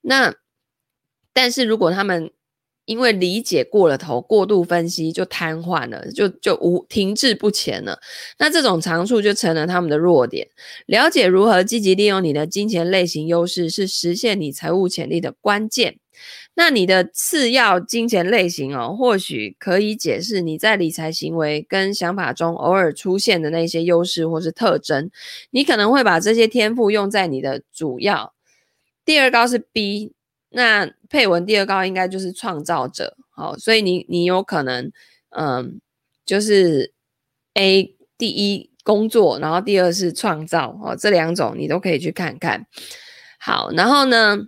[0.00, 0.34] 那
[1.34, 2.30] 但是如果他们
[2.86, 7.98] 因为理解过了头，过度分析就瘫痪了，就就无停滞不前了。
[8.38, 10.48] 那这种长处就成了他们的弱点。
[10.86, 15.96] 了解如何积极利用你的金钱类型优势，是实现你财务潜力的关键。
[16.56, 25.10] 那你的次要金钱类型哦，或许可以解释你在理财行为跟想法中偶尔出现的那些优势或是特征。
[25.50, 28.34] 你可能会把这些天赋用在你的主要。
[29.04, 30.12] 第二高是 B。
[30.54, 34.92] 那配文第二高应该就是创造者，好，所以你你有可能，
[35.30, 35.80] 嗯，
[36.24, 36.92] 就是
[37.54, 42.66] A 第一工作，然后第二是创造，哦，这两种你都可以去看看，
[43.40, 44.38] 好，然后呢，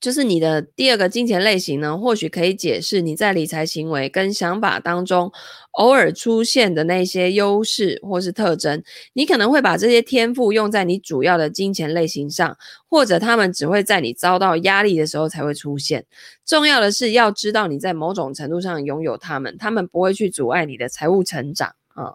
[0.00, 5.30] 就是你的第二个金钱类型呢，或许可以解释你在理财行为跟想法当中
[5.72, 8.82] 偶尔出现的那些优势或是特征。
[9.14, 12.56] 你可能会把这些天赋用在你主要的金钱类型上，
[12.88, 16.04] 或者他们只会在你遭到压力的时候才会出现。
[16.44, 21.74] 重要的是要知道你在某种程度上拥有他们，他们不会去阻碍你的财务成长。
[21.94, 22.14] 啊、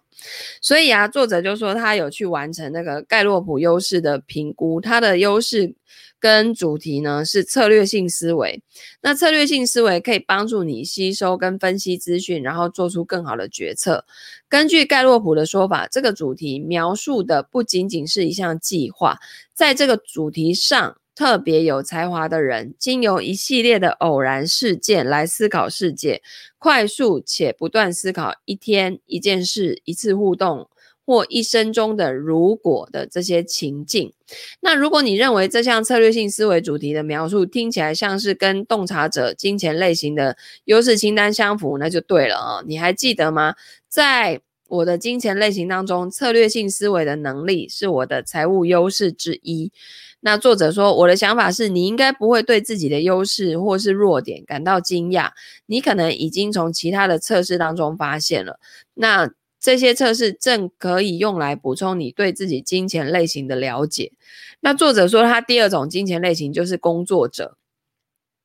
[0.61, 5.75] 所以啊，作者就说他有去完成那个盖洛普优势的评估，他的优势
[6.19, 8.61] 跟主题呢是策略性思维。
[9.01, 14.05] 那策略性思维可以帮助你吸收跟分析资讯，然后做出更好的决策。
[14.49, 19.19] 根据盖洛普的说法，这个主题描述的不仅仅是一项计划，
[19.53, 20.97] 在这个主题上。
[21.17, 26.21] 特别有才华的人，经由一系列的偶然事件来思考世界，
[26.59, 30.69] 快速且不断思考一天、一件事、一次互动
[31.03, 34.13] 或一生中的如果的这些情境。
[34.59, 42.63] 那如果你认为这项策略性思维主题的描述听起来像是跟洞察者金钱类型的优势清单相符，那就对了啊！
[42.67, 43.55] 你还记得吗？
[43.89, 49.71] 在我的金钱类型当中，策略性思维的能力是我的财务优势之一。
[50.19, 55.29] 那作者说，我的想法是你应该不会对自己的优势或是弱点感到惊讶，
[55.67, 58.59] 你可能已经从其他的测试当中发现了。
[58.95, 64.11] 那这些测试正可以用来补充你对自己金钱类型的了解。
[64.59, 67.55] 那作者说，他第二种金钱类型就是工作者，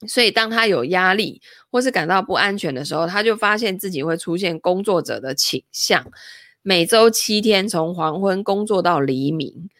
[0.07, 6.11] 所以当他有压力或是感到不安全的时候，他就发现自己会出现工作者的倾向，
[6.61, 9.71] 每周七天从黄昏工作到黎明。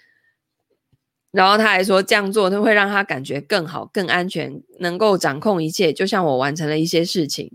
[1.33, 7.51] 然后他还说，这样做他会让他感觉更好、更安全，能够掌控一切，就像我完成了一些事情。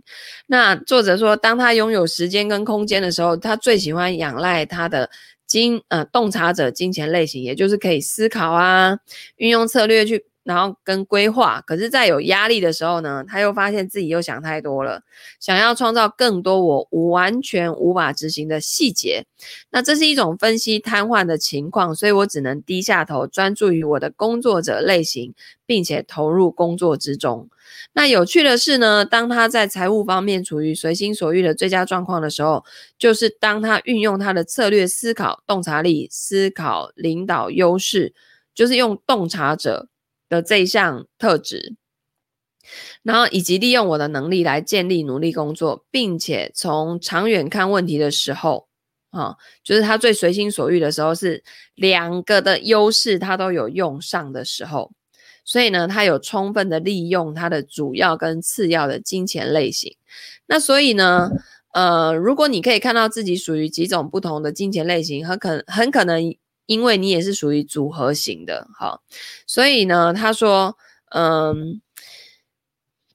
[0.48, 5.10] 那作者说，当他拥有时间跟空间的时候，他最喜欢仰赖他的
[5.46, 8.98] 金呃洞察者金钱类型，也就是可以思考啊，
[9.38, 10.26] 运用策略去。
[10.48, 15.04] 然后跟规划，可是，在有压力的时候呢，他又发现自己又想太多了，
[15.42, 19.26] 想要创造更多我完全无法执行的细节。
[19.72, 25.34] 那这是一种分析瘫痪的情况，所以我只能低下头，专注于我的工作者类型，
[25.66, 27.50] 并且投入工作之中。
[27.92, 32.64] 那有趣的是呢，当他在财务方面处于随心所欲的最佳状况的时候，
[32.98, 38.14] 就是当他运用他的策略思考、洞察力、思考领导优势，
[38.56, 39.90] 就是用洞察者。
[40.30, 41.76] 的这一项特质，
[43.04, 48.68] 然后以及利用我的能力来建立努力工作，并且从长远看问题的时候，
[49.12, 51.44] 啊，就是他最随心所欲的时候，是
[51.76, 54.92] 两个的优势他都有用上的时候，
[55.46, 59.96] 所以呢，他有充分的利用他的主要跟次要的金钱类型。
[60.46, 61.30] 那所以呢，
[61.74, 66.36] 呃，如果你可以看到自己属于几种不同的金钱类型，很可很可能
[66.68, 69.02] 因为你也是属于组合型的，好，
[69.48, 70.78] 所以呢，他说，
[71.10, 71.82] 嗯。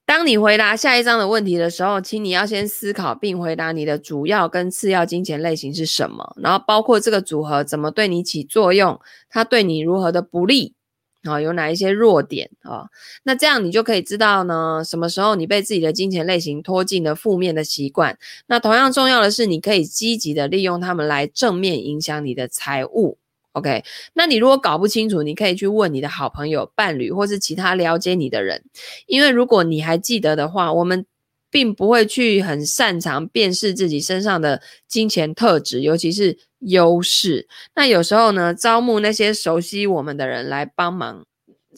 [0.05, 8.99] 当你回答下一章的问题的时候，请你要先思考并回答你的主要跟次要金钱类型是什么，然后包括这个组合怎么对你起作用，
[9.29, 10.75] 它对你如何的不利
[11.23, 12.89] 啊，有哪一些弱点啊？
[13.23, 18.19] 那这样你就可以知道呢，什么时候你被自己的金钱类型拖进了负面的习惯。
[18.47, 23.17] 那同样重要的是，你可以积极的利用它们来正面影响你的财务。
[23.53, 23.83] OK，
[24.13, 28.63] 那你如果搞不清楚，你可以去问你的好朋友、伴侣，或是其他了解你的人。
[29.05, 31.05] 因为如果你还记得的话，我们
[31.51, 37.47] 并不会去很擅长辨识自己身上的金钱特质，尤其是优势。
[37.75, 41.25] 那有时候呢，招募那些熟悉我们的人来帮忙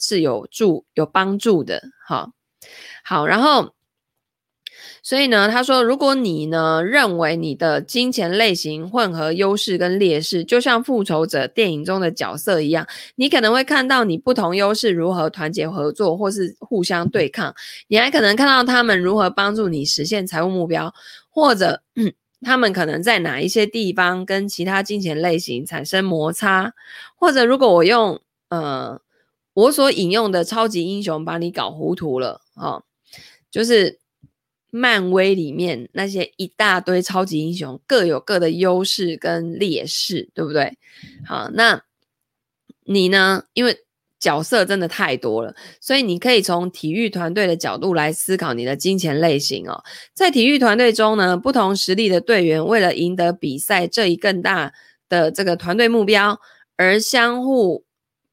[0.00, 1.82] 是有助、有帮助的。
[2.06, 2.30] 好，
[3.04, 3.75] 好，然后。
[5.06, 12.84] 所以呢，他说，如果你呢认为你的金钱类型混合优势跟劣势，就像复仇者电影中的角色一样，
[13.14, 17.54] 你可能会看到你不同优势如何团结合作，或是互相对抗。
[17.86, 20.92] 你还可能看到他们如何帮助你实现财务目标，
[21.30, 21.82] 或者，
[22.42, 26.72] 他们可能在哪一些地方跟其他金钱类型产生摩擦，
[27.14, 29.00] 或者如果我用呃
[29.54, 32.82] 我所引用的超级英雄把你搞糊涂了，哦，
[33.52, 34.00] 就是。
[34.76, 40.76] 漫威里面那些一大堆超级英雄各有各的优势跟劣势，对不对？
[41.24, 41.82] 好，那
[42.84, 43.44] 你呢？
[43.54, 43.78] 因为
[44.18, 49.82] 角色真的太多了，所以你可以从体育团队的角度来思考你的金钱类型哦。
[50.14, 54.72] 在体育团队中呢，不同实力的队员为了赢得比赛这一更大
[55.08, 56.40] 的这个团队目标，
[56.76, 57.84] 而相互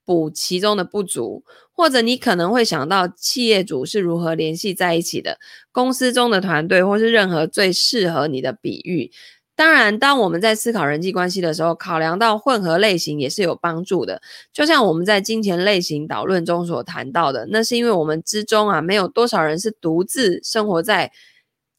[0.05, 1.43] 补其中的不足。
[1.75, 5.37] 或者你可能会想到企业主是如何联系在一起的，
[5.71, 9.11] 公司中的团队，或是任何最适合你的比喻。
[9.55, 14.21] 当然，当我们在思考人际关系的时候，考量到混合类型也是有帮助的。
[14.51, 21.11] 就像我们在金钱类型导论中所谈到的，那是因为我们之中啊，没有多少人是独自生活在。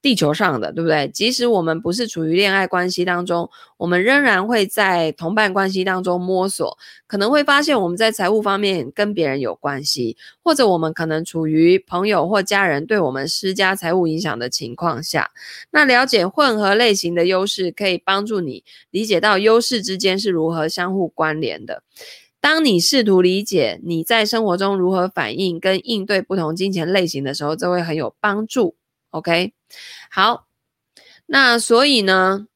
[0.05, 1.09] 地球上的，对不对？
[1.09, 3.49] 即使我们不是处于恋爱关系当中，
[3.79, 6.77] 我们仍然会在同伴关系当中摸索，
[7.07, 15.31] 可能会发现我们在财务方面跟别人有关系，或者我们可能处于朋友或家人对我们施加财务影响的情况下。
[15.71, 21.83] 那了解混合类型的优势，可以帮助你理解到优势之间是如何相互关联的。
[22.43, 28.77] 当你试图理解你在生活中如何反应跟应对不同金钱类型的时候，这会很有帮助。
[29.09, 29.53] OK，
[30.11, 30.47] 好，
[31.27, 32.47] 那所以呢，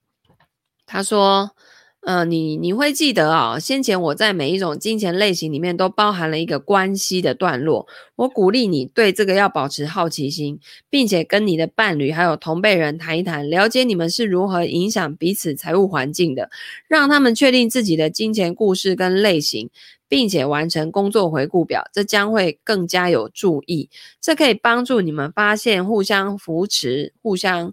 [0.87, 1.53] 他说，
[2.01, 7.87] 呃，你你会记得啊、先前我在每一种金钱类型里面都包含了一个关系的段落。
[8.17, 16.51] 我鼓励你对这个要保持好奇心，并且跟你的伴侣还有同辈人谈一谈，了解你们是如何影响彼此财务环境的，
[16.87, 19.69] 让他们确定自己的金钱故事跟类型。
[20.09, 23.91] 并且完成工作回顾表，这将会更加有助益。
[24.21, 27.73] 这可以帮助你们发现互相扶持、互相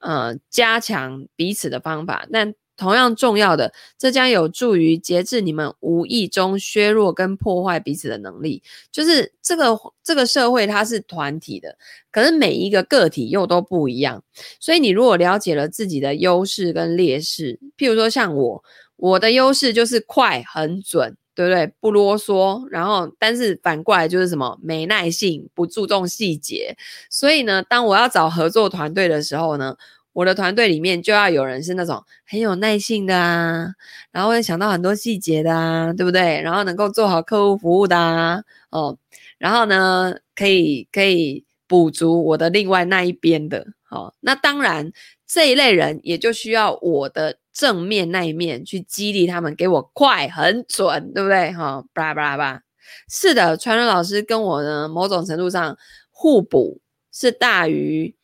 [0.00, 2.26] 呃加强彼此的方法。
[2.32, 8.62] 但同样重要的，这将有助于节制你们无意中削弱跟破坏彼此的能力。
[8.92, 11.78] 就是这个这个社会它是团体的，
[12.12, 14.22] 可是每一个个体又都不一样。
[14.60, 18.62] 所以你如果了解了自己的优势跟劣势，譬如说像我，
[18.96, 21.16] 我的优势就是快、很准。
[21.36, 21.70] 对不对？
[21.80, 24.58] 不啰嗦，然后但是反过来就是什么？
[24.62, 26.74] 没耐性，不注重细节。
[27.10, 29.76] 所以呢，当我要找合作团队的时候呢，
[30.14, 33.66] 我的团队里面就要有人是那种很有耐性的啊，
[34.10, 36.40] 然后会想到很多细节的啊，对不对？
[36.40, 38.96] 然后能够做好客户服务的啊，哦，
[39.36, 43.66] 然后呢，可以可以补足我的另外那一边的。
[43.84, 44.90] 好，哦，那当然
[45.26, 47.36] 这一类人也就需要我的。
[47.56, 51.50] 正面那一面去激励他们，给我快很准，对不对？
[51.52, 52.60] 哈，巴拉巴拉巴，
[53.08, 55.78] 是的，传人老师跟我呢，某种程度上
[56.10, 58.14] 互补是大于，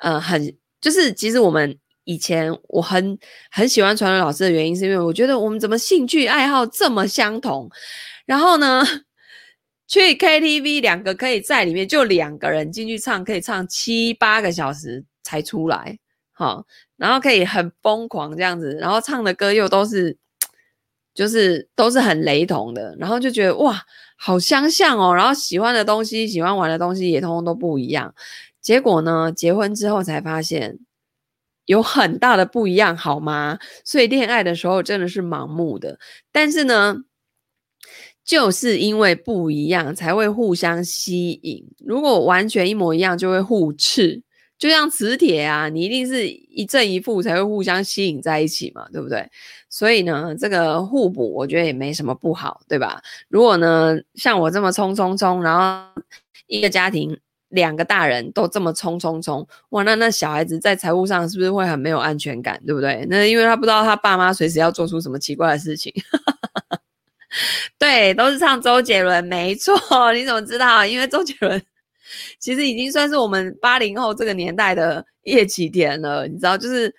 [0.00, 3.18] 呃，很就是其实我们以前我很
[3.50, 7.70] 很喜欢传人老师的原因，是因为我觉得我们怎么兴趣爱好这么相同，
[8.24, 8.82] 然后呢，
[9.86, 15.98] 去 KTV 两个可以在里面就两个人进去唱，可以唱七八个小时才出来，
[16.32, 16.64] 哈。
[16.96, 20.16] 然后可以很疯狂这样子，然后唱的歌又都是，
[21.12, 23.82] 就是都是很雷同的，然后就觉得哇，
[24.16, 25.14] 好相像哦。
[25.14, 28.14] 然后喜欢的东西、喜欢玩的东西也通通都不一样。
[28.60, 30.78] 结果呢，结婚之后才发现
[31.66, 33.58] 有很大的不一样，好吗？
[33.84, 35.98] 所以恋爱的时候真的是盲目的。
[36.32, 36.96] 但是呢，
[38.24, 41.66] 就是因为不一样才会互相吸引。
[41.84, 44.22] 如果完全一模一样，就会互斥。
[44.64, 49.30] 就像磁铁啊，你一定是一正一负才会互相吸引在一起嘛，对不对？
[49.68, 53.02] 所以呢，这个互补我觉得也没什么不好，对吧？
[53.28, 55.86] 如果呢，像我这么冲冲冲，然后
[56.46, 57.14] 一个家庭
[57.50, 63.06] 两个大人都这么冲冲冲，哇，那那小孩子在财务上是不是会很没有安全感，对不对？
[63.10, 65.92] 那因为他不知道他爸妈随时要做出什么奇怪的事情。
[67.78, 69.74] 对，都是唱周杰伦，没错。
[70.14, 70.86] 你怎么知道？
[70.86, 71.62] 因为周杰伦
[72.38, 76.94] 其实已经算是我们八零后这个年代的叶启田了，你知道，就是。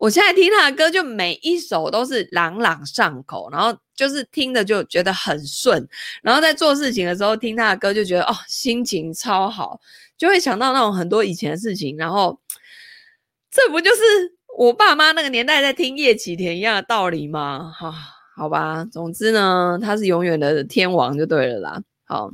[0.00, 5.88] 我现在听他的歌，就每一首都是朗朗上口，然后就是听着就觉得很顺，
[6.22, 9.80] 然后在做事情的时候听他的歌，就觉得哦，心情超好，
[10.16, 12.38] 就会想到那种很多以前的事情，然后
[13.50, 14.00] 这不就是
[14.56, 17.72] 我爸妈那个年代在听叶启田一样的道理吗？
[17.76, 17.92] 哈，
[18.36, 22.30] 好吧，总之呢，他是永远的天王就对了啦，好。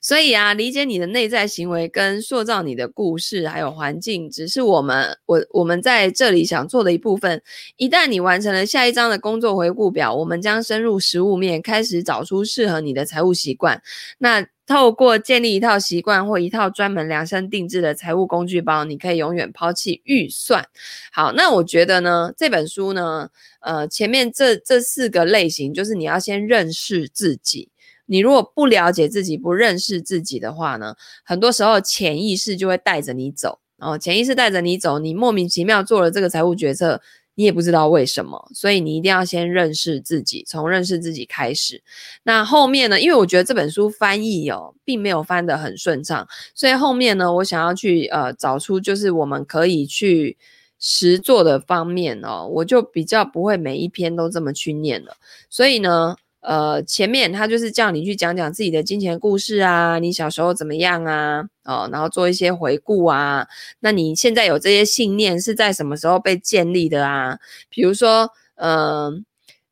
[0.00, 7.42] 所以啊，理解你的内在行为跟塑造你的故事，还有环境，只是我们我我们在这里想做的一部分。
[7.76, 13.82] 一旦你完成了下一章的工作回顾表，我们将深入实务面，开始找出适合你的财务习惯。
[14.18, 20.66] 那透过建立一套习惯或一套专门量身定制的财务工具包，你可以永远抛弃预算。
[21.12, 23.28] 好，那我觉得呢，这本书呢，
[23.60, 27.68] 呃，前面这这四个类型，就是你要先认识自己。
[28.06, 30.94] 你如果不了解自己，不认识自己的话呢，
[31.24, 37.00] 很多时候潜意识就会带着你走，然后潜意识带着你走，你莫名其妙做了这个财务决策，
[37.34, 41.82] 你也不知道为什么，所以你一定要先认识自己，从认识自己开始。
[42.22, 50.38] 那后面呢，因为我觉得这本书翻译哦，并没有翻得很顺畅，所以后面呢，我想要去呃找出就是我们可以去
[50.78, 55.16] 实做的方面哦，我就比较不会每一篇都这么去念了，
[55.50, 56.16] 所以呢。
[56.40, 61.44] 呃，前面他就是叫你去讲讲自己的金钱故事啊，你小时候怎么样啊？
[61.64, 63.48] 哦，然后做一些回顾啊。
[63.80, 67.38] 那你现在有这些信念是在什么时候被建立的啊？
[67.68, 69.24] 比如说，嗯、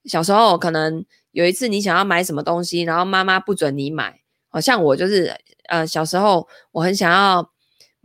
[0.04, 4.20] 小时候可能有一次你想要买什么东西，然后妈妈不准你买。
[4.48, 5.36] 好像我就是，
[5.68, 7.53] 呃，小时候我很想要。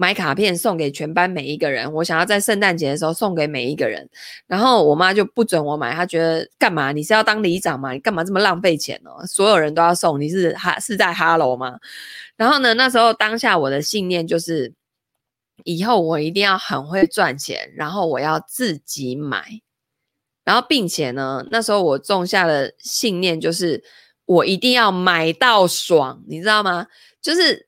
[0.02, 4.10] 买卡片送给全班每一个人，我想要在圣诞节的时候送给每一个人，
[4.48, 6.94] 然后我妈就不准我买，她觉得干嘛？
[6.94, 7.92] 你是要当里长吗？
[7.92, 9.12] 你干嘛这么浪费钱呢？
[9.28, 11.80] 所有人都要送，你是哈是在哈喽吗？
[12.38, 14.74] 然后呢，那时候当下我的信念就是，
[15.66, 19.60] 以后我一定要很会赚钱，然后我要自己买，
[20.46, 23.84] 然后并且呢，那时候我种下的信念就是，
[24.24, 26.88] 我一定要买到爽，你知道吗？
[27.22, 27.68] 就是。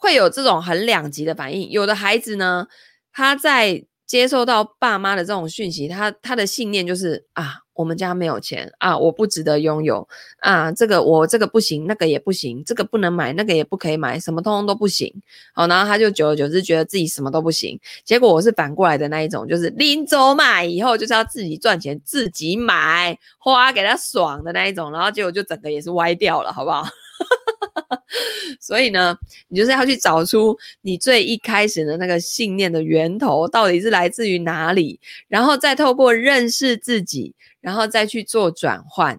[0.00, 1.68] 会有这种很两极的反应。
[1.70, 2.66] 有的孩子呢，
[3.12, 15.14] 他在接受到爸妈的这种讯息，他他的信念就是啊，我们家没有钱啊，我不值得拥有啊，这个我这个不行，那个也不行，这个不能买，那个也不可以买，什么通通都不行。
[15.54, 17.78] 好，然后他就久而久之觉得自己什么都不行。
[18.04, 26.84] 结果我是反过来的那一种，就是拎走买以后就是要自己赚钱，自己买花给他爽的那一种，然后结果就整个也是歪掉了，好不好？
[28.60, 29.18] 所以呢，
[29.48, 39.18] 你就是要去找出你最一开始的那个信念的源头到底是来自于哪里，然后再透过认识自己，然后再去做转换，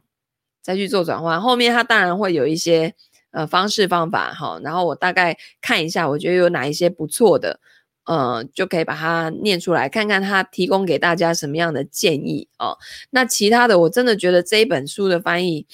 [0.61, 1.41] 再去做转换。
[1.41, 2.93] 后面它当然会有一些
[3.31, 7.59] 呃方式方法哈，然后我大概看一下，我觉得有哪一些不错的，
[8.05, 12.77] 呃，就可以把它念出来，看看它提供给大家什么样的建议哦。
[13.09, 15.67] 那其他的，我真的觉得这一本书的翻译。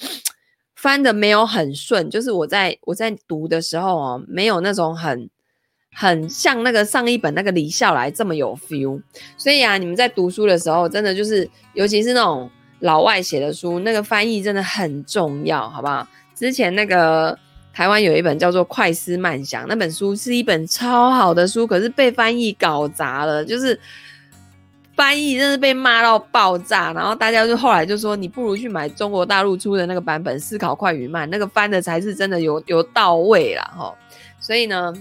[0.80, 5.28] 翻的没有很顺，就是我在我在读的时候哦，没有那种很
[5.92, 9.02] 很像那个上一本那个李笑来这么有 feel。
[9.36, 12.48] 所以啊，你们在读书的时候，真的就是，尤其是那种
[12.78, 16.06] 老外写的书，那个翻译真的很重要，好不好？
[16.32, 17.36] 之前那个
[17.74, 23.78] 台湾有一本叫做《快思慢想》，那本书是一本超好的书，可是被翻译搞砸了，就是。
[24.98, 33.94] 翻译真是被骂到爆炸，然后大家就后来就说，你不如去买中国大陆出的那个版本《思考快与慢》，那个翻的才是真的有有到位啦哈。
[34.40, 34.92] 所以呢，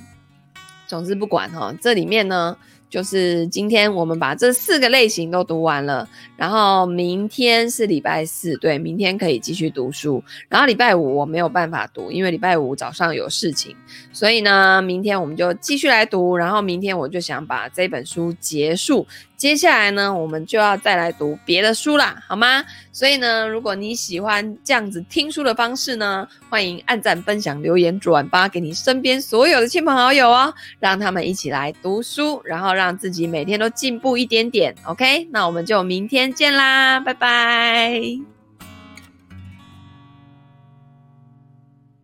[0.85, 2.55] 总之不管哈，这里面呢。
[2.89, 10.23] 就是今天我们把这四个类型都读完了，然后明天是礼拜四，对，明天可以继续读书。
[10.47, 13.75] 然后礼拜五我没有办法读，因为礼拜五早上有事情，
[14.13, 16.37] 所以呢，明天我们就继续来读。
[16.37, 19.05] 然后明天我就想把这本书结束，
[19.37, 22.65] 接下来呢，我们就要再来读别的书啦，好吗？
[22.91, 34.73] 所以呢，如果你喜欢这样子听书的方式呢，欢迎按赞、分享、留言、转发给你身边所有的亲朋好友哦，让他们一起来读书，然后让自己每天都进步一点点。
[34.85, 38.36] OK，那我们就明天见啦，拜拜。